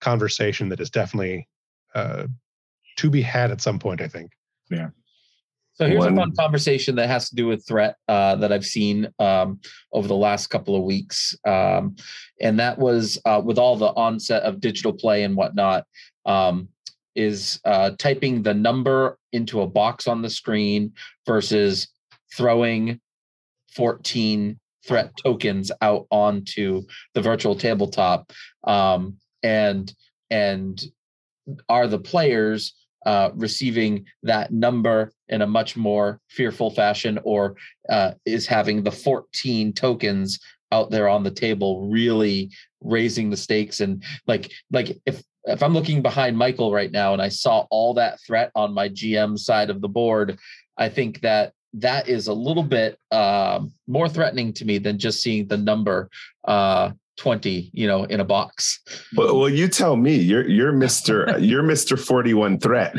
[0.00, 1.46] conversation that is definitely
[1.94, 2.26] uh,
[2.96, 4.00] to be had at some point.
[4.00, 4.32] I think.
[4.70, 4.88] Yeah.
[5.74, 6.14] So here's One.
[6.14, 9.60] a fun conversation that has to do with threat uh, that I've seen um,
[9.92, 11.96] over the last couple of weeks, um,
[12.40, 15.84] and that was uh, with all the onset of digital play and whatnot.
[16.24, 16.70] Um,
[17.16, 20.92] is uh, typing the number into a box on the screen
[21.26, 21.88] versus
[22.34, 23.00] throwing
[23.74, 26.82] 14 threat tokens out onto
[27.14, 28.32] the virtual tabletop
[28.64, 29.92] um, and
[30.30, 30.84] and
[31.68, 32.74] are the players
[33.06, 37.56] uh, receiving that number in a much more fearful fashion, or
[37.88, 40.40] uh, is having the 14 tokens
[40.72, 42.50] out there on the table really
[42.80, 47.22] raising the stakes and like like if if I'm looking behind Michael right now and
[47.22, 50.38] I saw all that threat on my GM side of the board,
[50.76, 55.22] I think that that is a little bit um, more threatening to me than just
[55.22, 56.10] seeing the number
[56.44, 58.80] uh, 20 you know in a box.
[59.16, 62.94] Well, well you tell me you're you're mr you're mr 41 threat.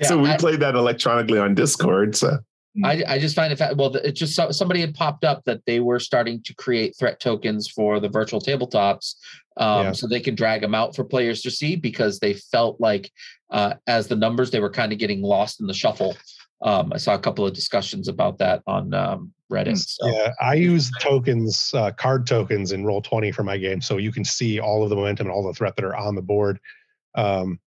[0.00, 2.38] Yeah, so we I, played that electronically on discord so
[2.84, 5.98] I, I just find it well it just somebody had popped up that they were
[5.98, 9.14] starting to create threat tokens for the virtual tabletops
[9.56, 9.92] um, yeah.
[9.92, 13.10] so they can drag them out for players to see because they felt like
[13.50, 16.16] uh, as the numbers they were kind of getting lost in the shuffle
[16.62, 19.72] um, I saw a couple of discussions about that on um, Reddit.
[19.72, 20.06] Mm, so.
[20.08, 24.24] Yeah, I use tokens, uh, card tokens in Roll20 for my game, so you can
[24.24, 26.58] see all of the momentum and all the threat that are on the board.
[27.14, 27.60] Um,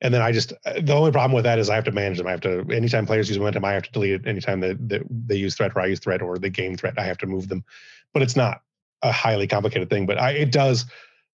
[0.00, 2.18] and then I just uh, the only problem with that is I have to manage
[2.18, 2.26] them.
[2.26, 4.26] I have to anytime players use momentum, I have to delete it.
[4.26, 7.04] Anytime that, that they use threat or I use threat or they gain threat, I
[7.04, 7.64] have to move them.
[8.12, 8.62] But it's not
[9.02, 10.06] a highly complicated thing.
[10.06, 10.84] But I, it does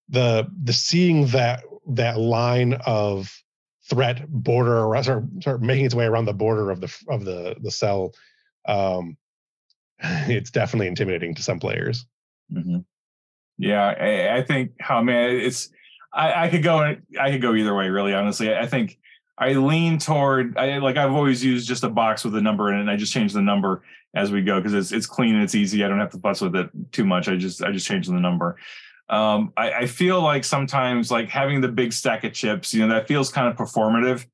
[0.09, 3.43] the the seeing that that line of
[3.89, 7.57] threat border or start, start making its way around the border of the of the
[7.61, 8.13] the cell
[8.69, 9.17] um
[9.99, 12.07] it's definitely intimidating to some players
[12.53, 12.79] mm-hmm.
[13.59, 15.71] yeah I, I, think how oh, man it's
[16.13, 16.79] I, I could go
[17.21, 18.55] i could go either way really honestly.
[18.55, 18.99] I think
[19.39, 22.77] i lean toward i like i've always used just a box with a number in
[22.77, 23.83] it and i just change the number
[24.15, 25.85] as we go because it's it's clean and it's easy.
[25.85, 27.29] I don't have to fuss with it too much.
[27.29, 28.57] I just i just change the number.
[29.09, 32.95] Um, I, I, feel like sometimes like having the big stack of chips, you know,
[32.95, 34.25] that feels kind of performative,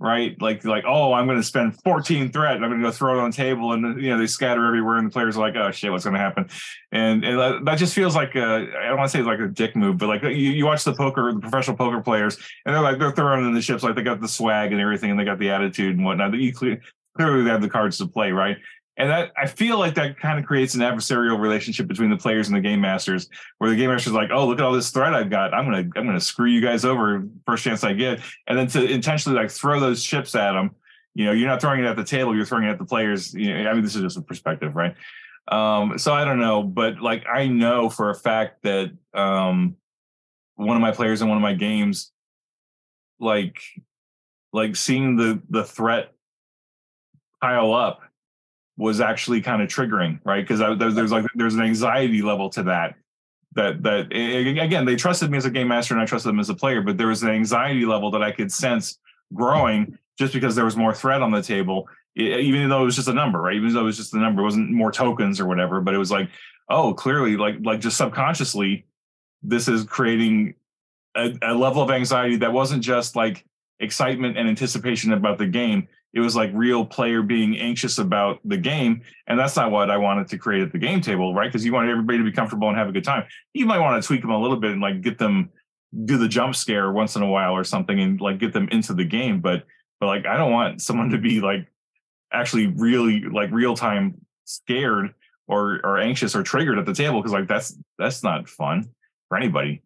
[0.00, 0.34] right?
[0.40, 3.22] Like like oh, I'm going to spend 14 threat, I'm going to go throw it
[3.22, 5.70] on the table, and you know they scatter everywhere, and the players are like, oh
[5.70, 6.48] shit, what's going to happen?
[6.90, 9.76] And, and that just feels like a I don't want to say like a dick
[9.76, 12.98] move, but like you, you watch the poker, the professional poker players, and they're like
[12.98, 15.38] they're throwing in the chips like they got the swag and everything, and they got
[15.38, 16.32] the attitude and whatnot.
[16.32, 18.56] That You clearly they have the cards to play, right?
[19.00, 22.48] And that I feel like that kind of creates an adversarial relationship between the players
[22.48, 25.14] and the game masters, where the game master's like, "Oh, look at all this threat
[25.14, 25.54] I've got.
[25.54, 28.84] I'm gonna I'm gonna screw you guys over first chance I get." And then to
[28.84, 30.72] intentionally like throw those chips at them,
[31.14, 33.32] you know, you're not throwing it at the table, you're throwing it at the players.
[33.32, 34.94] You know, I mean, this is just a perspective, right?
[35.48, 39.76] Um, so I don't know, but like I know for a fact that um,
[40.56, 42.12] one of my players in one of my games,
[43.18, 43.62] like
[44.52, 46.12] like seeing the the threat
[47.40, 48.02] pile up
[48.80, 50.40] was actually kind of triggering, right?
[50.42, 52.94] Because there's, there's like there's an anxiety level to that.
[53.54, 56.48] That that again, they trusted me as a game master and I trusted them as
[56.48, 58.98] a player, but there was an anxiety level that I could sense
[59.34, 63.08] growing just because there was more threat on the table, even though it was just
[63.08, 63.54] a number, right?
[63.54, 65.98] Even though it was just a number, it wasn't more tokens or whatever, but it
[65.98, 66.30] was like,
[66.70, 68.86] oh, clearly, like like just subconsciously,
[69.42, 70.54] this is creating
[71.14, 73.44] a, a level of anxiety that wasn't just like
[73.78, 78.56] excitement and anticipation about the game it was like real player being anxious about the
[78.56, 81.48] game and that's not what i wanted to create at the game table right?
[81.48, 83.24] Because you want everybody to be comfortable and have a good time.
[83.54, 85.50] You might want to tweak them a little bit and like get them
[86.04, 88.94] do the jump scare once in a while or something and like get them into
[88.94, 89.64] the game but
[89.98, 91.66] but like i don't want someone to be like
[92.32, 95.12] actually really like real time scared
[95.48, 98.88] or or anxious or triggered at the table because like that's that's not fun
[99.28, 99.82] for anybody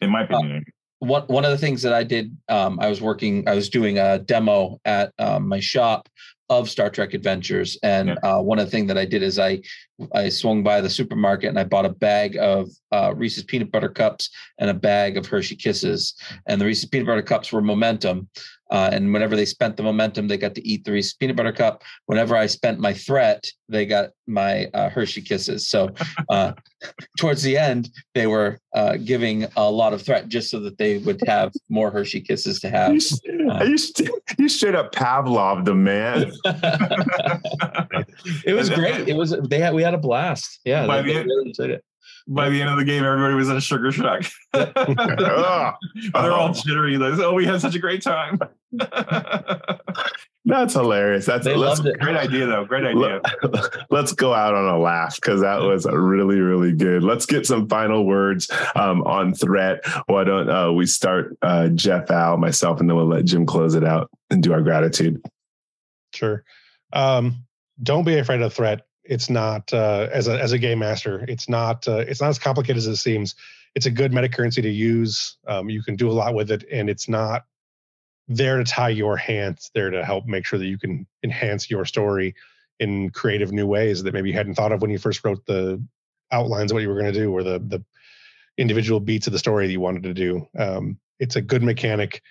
[0.00, 0.64] in my opinion.
[0.66, 0.70] uh,
[1.00, 3.98] one one of the things that I did, um, I was working, I was doing
[3.98, 6.08] a demo at um, my shop
[6.50, 8.14] of Star Trek Adventures, and yeah.
[8.22, 9.60] uh, one of the things that I did is I
[10.14, 13.88] I swung by the supermarket and I bought a bag of uh, Reese's peanut butter
[13.88, 16.14] cups and a bag of Hershey Kisses,
[16.46, 18.28] and the Reese's peanut butter cups were momentum,
[18.70, 21.52] uh, and whenever they spent the momentum, they got to eat the Reese's peanut butter
[21.52, 21.82] cup.
[22.06, 25.68] Whenever I spent my threat, they got my uh, Hershey kisses.
[25.68, 25.90] So
[26.28, 26.52] uh,
[27.18, 30.98] towards the end, they were uh, giving a lot of threat just so that they
[30.98, 32.92] would have more Hershey kisses to have.
[33.24, 33.76] You, uh, you,
[34.38, 36.32] you straight up Pavlov the man.
[38.44, 39.08] it was great.
[39.08, 40.60] It was they had we had a blast.
[40.64, 41.84] Yeah, they, they really enjoyed it
[42.28, 44.22] by the end of the game, everybody was in a sugar shock.
[44.54, 45.72] oh,
[46.12, 46.98] They're all jittery.
[46.98, 48.38] Like, oh, we had such a great time.
[50.44, 51.26] That's hilarious.
[51.26, 51.98] That's they loved it.
[51.98, 52.64] great idea, though.
[52.64, 53.20] Great idea.
[53.90, 57.02] Let's go out on a laugh because that was really, really good.
[57.02, 59.80] Let's get some final words um, on threat.
[60.06, 63.74] Why don't uh, we start uh, Jeff, Al, myself, and then we'll let Jim close
[63.74, 65.20] it out and do our gratitude.
[66.14, 66.44] Sure.
[66.94, 67.44] Um,
[67.82, 71.24] don't be afraid of threat it's not uh, as a as a game master.
[71.28, 73.34] It's not uh, it's not as complicated as it seems.
[73.74, 75.38] It's a good meta currency to use.
[75.46, 77.44] Um, you can do a lot with it, and it's not
[78.28, 79.70] there to tie your hands.
[79.74, 82.34] There to help make sure that you can enhance your story
[82.78, 85.82] in creative new ways that maybe you hadn't thought of when you first wrote the
[86.30, 87.84] outlines of what you were going to do or the the
[88.56, 90.46] individual beats of the story that you wanted to do.
[90.58, 92.22] Um, it's a good mechanic.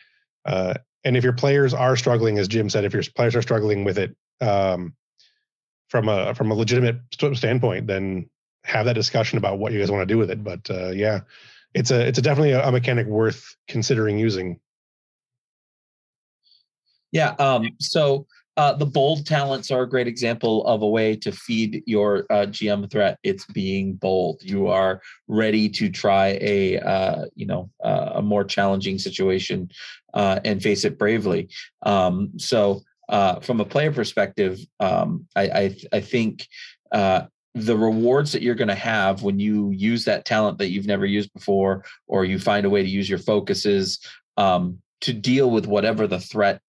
[0.45, 3.83] Uh, and if your players are struggling, as Jim said, if your players are struggling
[3.83, 4.93] with it um,
[5.89, 6.97] from a from a legitimate
[7.33, 8.29] standpoint, then
[8.63, 10.43] have that discussion about what you guys want to do with it.
[10.43, 11.21] But uh, yeah,
[11.73, 14.59] it's a it's a definitely a, a mechanic worth considering using.
[17.11, 17.35] Yeah.
[17.39, 18.25] Um, so
[18.57, 22.47] uh, the bold talents are a great example of a way to feed your uh,
[22.47, 23.19] GM threat.
[23.21, 24.41] It's being bold.
[24.41, 29.69] You are ready to try a uh, you know uh, a more challenging situation
[30.15, 31.49] uh, and face it bravely.
[31.83, 36.47] Um, so uh, from a player perspective, um, I, I, I think
[36.91, 41.05] the rewards that you're going to have when you use that talent that you've never
[41.05, 43.99] used before, or you find a way to use your focuses
[44.37, 46.61] um, to deal with whatever the threat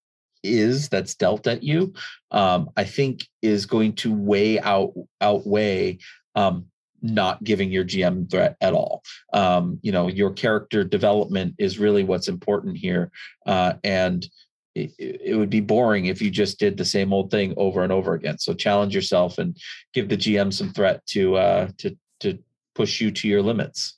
[0.43, 1.93] is that's dealt at you,
[2.31, 5.99] um, I think is going to weigh out outweigh
[6.35, 6.67] um,
[7.03, 9.03] not giving your GM threat at all.
[9.33, 13.11] Um, you know, your character development is really what's important here,
[13.47, 14.27] uh, and
[14.75, 17.93] it, it, would be boring if you just did the same old thing over and
[17.93, 18.39] over again.
[18.39, 19.57] So challenge yourself and
[19.93, 22.39] give the GM some threat to uh, to to
[22.75, 23.98] push you to your limits.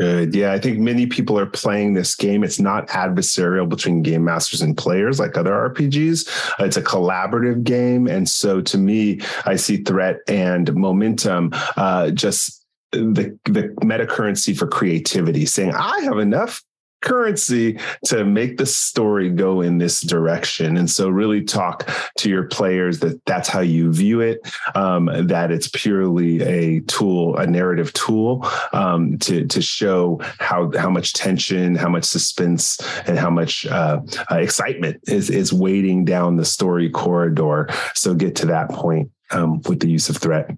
[0.00, 0.34] Good.
[0.34, 2.42] Yeah, I think many people are playing this game.
[2.42, 6.54] It's not adversarial between game masters and players like other RPGs.
[6.58, 8.06] It's a collaborative game.
[8.06, 14.54] And so to me, I see threat and momentum uh, just the the meta currency
[14.54, 16.62] for creativity, saying I have enough
[17.00, 20.76] currency to make the story go in this direction.
[20.76, 24.40] And so, really talk to your players that that's how you view it,
[24.74, 30.90] um, that it's purely a tool, a narrative tool um, to, to show how, how
[30.90, 36.36] much tension, how much suspense, and how much uh, uh, excitement is, is waiting down
[36.36, 37.68] the story corridor.
[37.94, 40.50] So, get to that point um, with the use of threat.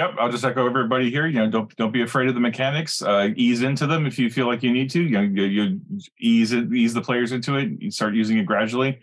[0.00, 1.26] Yep, I'll just echo everybody here.
[1.26, 3.02] You know, don't don't be afraid of the mechanics.
[3.02, 5.02] Uh, ease into them if you feel like you need to.
[5.02, 5.80] You know, you, you
[6.18, 7.68] ease it, ease the players into it.
[7.78, 8.98] You start using it gradually.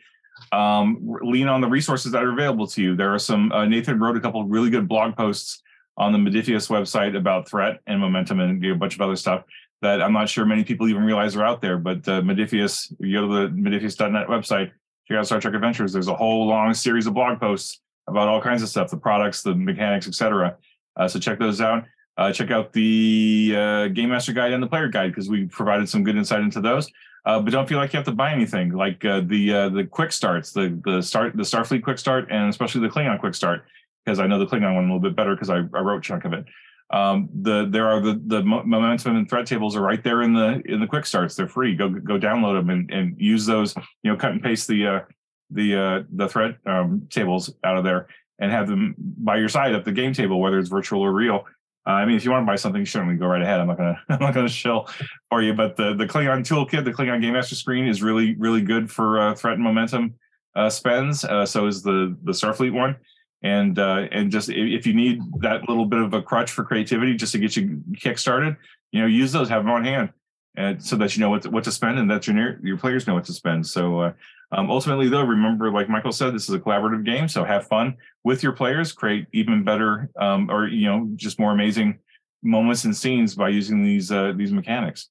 [0.51, 2.95] Um, lean on the resources that are available to you.
[2.95, 3.51] There are some.
[3.51, 5.61] Uh, Nathan wrote a couple really good blog posts
[5.97, 9.43] on the Modiphius website about threat and momentum and a bunch of other stuff
[9.83, 11.77] that I'm not sure many people even realize are out there.
[11.77, 14.71] But uh, Modiphius, if you go to the Modiphius.net website,
[15.07, 15.93] check out Star Trek Adventures.
[15.93, 19.43] There's a whole long series of blog posts about all kinds of stuff, the products,
[19.43, 20.57] the mechanics, etc.
[20.97, 21.85] Uh, so check those out.
[22.17, 25.87] Uh, check out the uh, Game Master Guide and the Player Guide because we provided
[25.87, 26.91] some good insight into those.
[27.25, 29.83] Uh, but don't feel like you have to buy anything like uh, the uh, the
[29.83, 33.65] quick starts, the the start the Starfleet quick start, and especially the Klingon quick start
[34.03, 36.25] because I know the Klingon one a little bit better because I, I wrote chunk
[36.25, 36.45] of it.
[36.89, 40.61] Um, the there are the the momentum and threat tables are right there in the
[40.65, 41.35] in the quick starts.
[41.35, 41.75] They're free.
[41.75, 43.75] Go go download them and, and use those.
[44.03, 45.05] You know, cut and paste the
[45.51, 48.07] the the threat um, tables out of there
[48.39, 51.45] and have them by your side at the game table, whether it's virtual or real.
[51.87, 53.59] Uh, I mean, if you want to buy something, certainly go right ahead.
[53.59, 54.89] I'm not gonna I'm not gonna shill
[55.29, 58.61] for you, but the the Klingon toolkit, the Klingon Game Master screen is really really
[58.61, 60.15] good for uh, threat and momentum
[60.55, 61.23] uh, spends.
[61.23, 62.97] Uh, so is the the Starfleet one,
[63.41, 67.15] and uh, and just if you need that little bit of a crutch for creativity
[67.15, 68.57] just to get you kick started,
[68.91, 70.09] you know, use those, have them on hand,
[70.55, 73.07] and so that you know what to, what to spend and that your your players
[73.07, 73.65] know what to spend.
[73.65, 74.13] So uh,
[74.51, 77.95] um, ultimately, though, remember, like Michael said, this is a collaborative game, so have fun
[78.23, 81.99] with your players, create even better um, or you know just more amazing
[82.43, 85.09] moments and scenes by using these uh, these mechanics.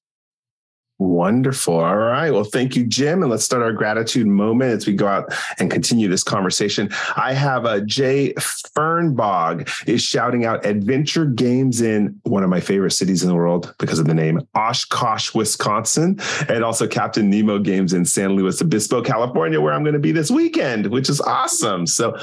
[0.99, 1.75] Wonderful.
[1.75, 2.31] All right.
[2.31, 3.21] Well, thank you, Jim.
[3.21, 6.89] And let's start our gratitude moment as we go out and continue this conversation.
[7.15, 12.59] I have a uh, Jay Fernbog is shouting out adventure games in one of my
[12.59, 16.19] favorite cities in the world because of the name Oshkosh, Wisconsin,
[16.49, 20.11] and also Captain Nemo games in San Luis Obispo, California, where I'm going to be
[20.11, 21.85] this weekend, which is awesome.
[21.85, 22.17] So,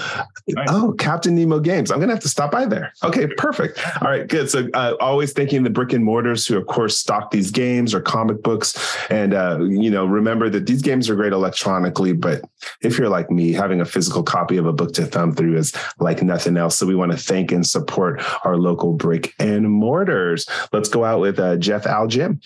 [0.48, 0.66] nice.
[0.68, 1.92] oh, Captain Nemo games.
[1.92, 2.92] I'm going to have to stop by there.
[3.04, 3.78] Okay, perfect.
[4.02, 4.50] All right, good.
[4.50, 8.00] So, uh, always thanking the brick and mortars who, of course, stock these games or
[8.00, 8.63] comic books
[9.10, 12.42] And, uh, you know, remember that these games are great electronically, but
[12.82, 15.72] if you're like me, having a physical copy of a book to thumb through is
[15.98, 16.76] like nothing else.
[16.76, 20.46] So we want to thank and support our local brick and mortars.
[20.72, 22.40] Let's go out with uh, Jeff Al Jim.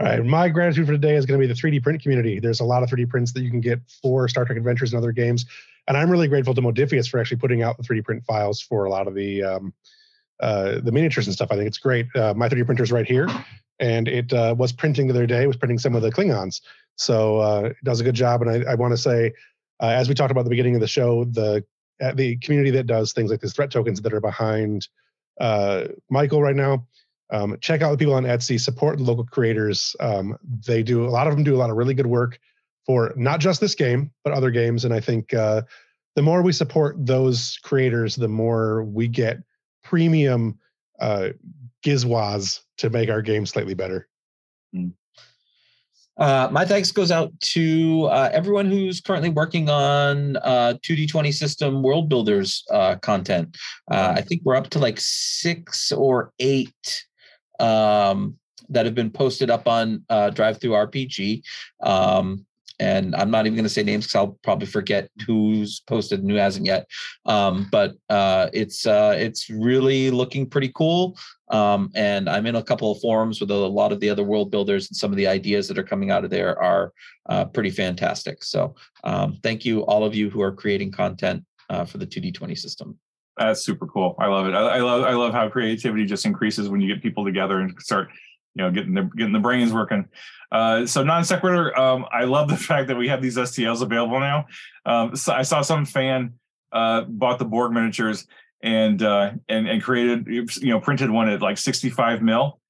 [0.00, 0.24] All right.
[0.24, 2.40] My gratitude for today is going to be the 3D print community.
[2.40, 4.98] There's a lot of 3D prints that you can get for Star Trek Adventures and
[4.98, 5.46] other games.
[5.86, 8.84] And I'm really grateful to Modiphius for actually putting out the 3D print files for
[8.84, 9.74] a lot of the um,
[10.40, 11.48] uh, the miniatures and stuff.
[11.52, 12.06] I think it's great.
[12.16, 13.28] Uh, my 3D printer is right here
[13.78, 15.42] and it uh, was printing the other day.
[15.42, 16.60] It was printing some of the Klingons,
[16.96, 18.42] so uh, it does a good job.
[18.42, 19.32] And I, I want to say,
[19.80, 21.64] uh, as we talked about at the beginning of the show, the
[22.02, 24.88] uh, the community that does things like these threat tokens that are behind
[25.40, 26.86] uh, Michael right now.
[27.30, 28.60] Um, check out the people on Etsy.
[28.60, 29.96] Support local creators.
[30.00, 32.38] Um, they do a lot of them do a lot of really good work
[32.84, 34.84] for not just this game but other games.
[34.84, 35.62] And I think uh,
[36.14, 39.38] the more we support those creators, the more we get
[39.82, 40.58] premium
[41.82, 44.08] gizwas to make our game slightly better.
[46.18, 51.82] Uh, my thanks goes out to uh, everyone who's currently working on uh, 2D20 system
[51.82, 53.56] world builders uh, content.
[53.90, 57.04] Uh, I think we're up to like six or eight
[57.58, 58.36] um,
[58.68, 61.42] that have been posted up on uh, DriveThruRPG.
[61.82, 62.46] Um,
[62.80, 66.30] and I'm not even going to say names because I'll probably forget who's posted and
[66.30, 66.86] who hasn't yet.
[67.26, 71.16] Um, but uh, it's uh, it's really looking pretty cool.
[71.50, 74.50] Um, and I'm in a couple of forums with a lot of the other world
[74.50, 76.92] builders, and some of the ideas that are coming out of there are
[77.28, 78.42] uh, pretty fantastic.
[78.42, 82.58] So um, thank you, all of you who are creating content uh, for the 2D20
[82.58, 82.98] system.
[83.36, 84.14] That's super cool.
[84.18, 84.54] I love it.
[84.54, 87.74] I, I love I love how creativity just increases when you get people together and
[87.80, 88.08] start
[88.54, 90.06] you know getting the getting the brains working
[90.52, 94.20] uh, so non sequitur um, i love the fact that we have these stls available
[94.20, 94.46] now.
[94.86, 96.34] Um, so i saw some fan
[96.70, 98.26] uh, bought the borg miniatures
[98.62, 102.60] and uh, and and created you know printed one at like 65 mil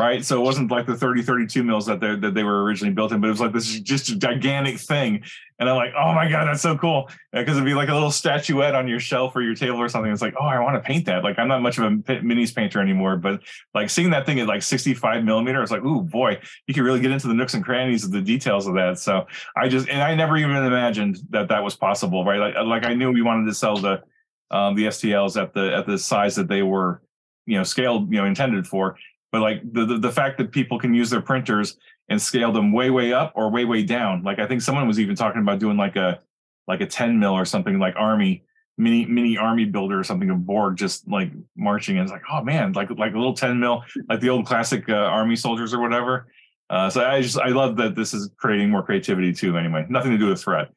[0.00, 0.24] right?
[0.24, 3.12] So it wasn't like the 30 32 mils that they that they were originally built
[3.12, 5.22] in but it was like this is just a gigantic thing.
[5.58, 7.10] And i'm like oh my god that's so cool.
[7.32, 10.10] Because it'd be like a little statuette on your shelf or your table or something.
[10.10, 11.22] It's like oh i want to paint that.
[11.22, 13.42] Like i'm not much of a minis painter anymore but
[13.74, 17.00] like seeing that thing at like 65 millimeter it's like oh boy you can really
[17.00, 18.98] get into the nooks and crannies of the details of that.
[18.98, 22.40] So i just and i never even imagined that that was possible right?
[22.40, 24.02] Like, like i knew we wanted to sell the
[24.50, 27.02] um, the stls at the at the size that they were
[27.46, 28.96] you know scaled you know intended for
[29.32, 31.76] but like the, the, the fact that people can use their printers
[32.08, 34.22] and scale them way way up or way way down.
[34.22, 36.20] Like i think someone was even talking about doing like a
[36.66, 38.44] like a 10 mil or something like army
[38.76, 42.42] mini mini army builder or something of borg just like marching and it's like oh
[42.42, 45.80] man like like a little 10 mil like the old classic uh, army soldiers or
[45.80, 46.26] whatever.
[46.68, 49.86] Uh, so i just i love that this is creating more creativity too anyway.
[49.88, 50.70] Nothing to do with threat.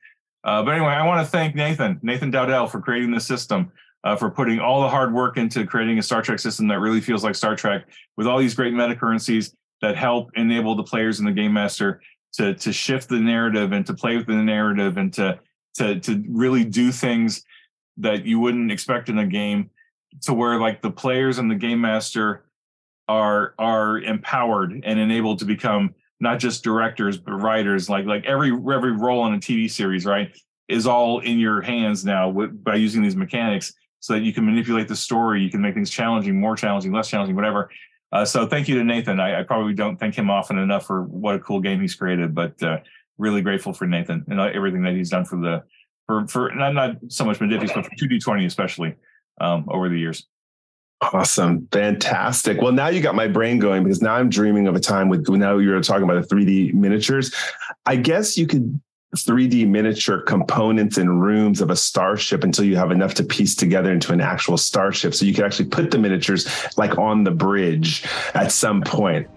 [0.43, 3.71] Uh, but anyway i want to thank nathan nathan dowdell for creating this system
[4.03, 7.01] uh, for putting all the hard work into creating a Star Trek system that really
[7.01, 7.85] feels like Star Trek
[8.17, 12.01] with all these great meta currencies that help enable the players and the game master
[12.33, 15.39] to to shift the narrative and to play with the narrative and to
[15.75, 17.43] to to really do things
[17.97, 19.69] that you wouldn't expect in a game
[20.21, 22.45] to where like the players and the game master
[23.07, 27.89] are are empowered and enabled to become not just directors but writers.
[27.89, 30.35] Like like every every role in a TV series right
[30.67, 33.73] is all in your hands now with, by using these mechanics
[34.03, 35.41] so that you can manipulate the story.
[35.41, 37.69] You can make things challenging, more challenging, less challenging, whatever.
[38.11, 39.17] Uh, so thank you to Nathan.
[39.21, 42.35] I, I, probably don't thank him often enough for what a cool game he's created,
[42.35, 42.79] but uh,
[43.17, 45.63] really grateful for Nathan and everything that he's done for the
[46.05, 48.93] for for not not so much Modiphius, but for 2D20 especially
[49.39, 50.27] um, over the years.
[50.99, 51.69] Awesome.
[51.71, 52.61] Fantastic.
[52.61, 55.29] Well, now you got my brain going because now I'm dreaming of a time with
[55.29, 57.33] now you're talking about the 3D miniatures.
[57.85, 58.81] I guess you could
[59.15, 63.91] 3D miniature components and rooms of a starship until you have enough to piece together
[63.91, 65.13] into an actual starship.
[65.13, 66.47] So you can actually put the miniatures
[66.77, 69.27] like on the bridge at some point.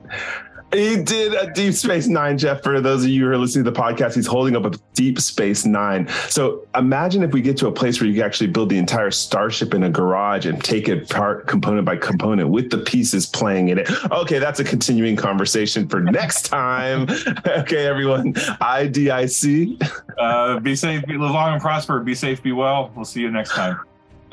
[0.77, 2.63] He did a Deep Space Nine, Jeff.
[2.63, 5.19] For those of you who are listening to the podcast, he's holding up a Deep
[5.19, 6.07] Space Nine.
[6.29, 9.11] So imagine if we get to a place where you can actually build the entire
[9.11, 13.71] starship in a garage and take it part component by component with the pieces playing
[13.71, 13.91] in it.
[14.11, 17.07] Okay, that's a continuing conversation for next time.
[17.47, 18.35] okay, everyone.
[18.35, 19.83] IDIC.
[20.19, 22.01] Uh, be safe, be, live long and prosper.
[22.01, 22.93] Be safe, be well.
[22.95, 23.81] We'll see you next time.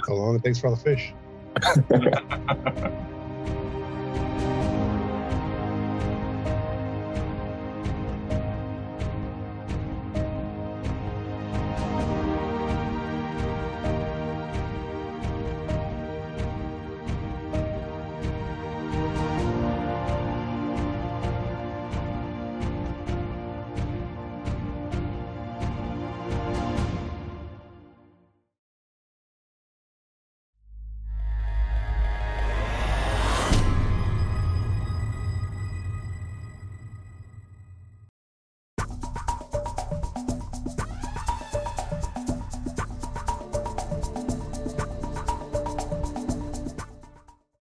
[0.04, 1.14] So long and thanks for all the fish.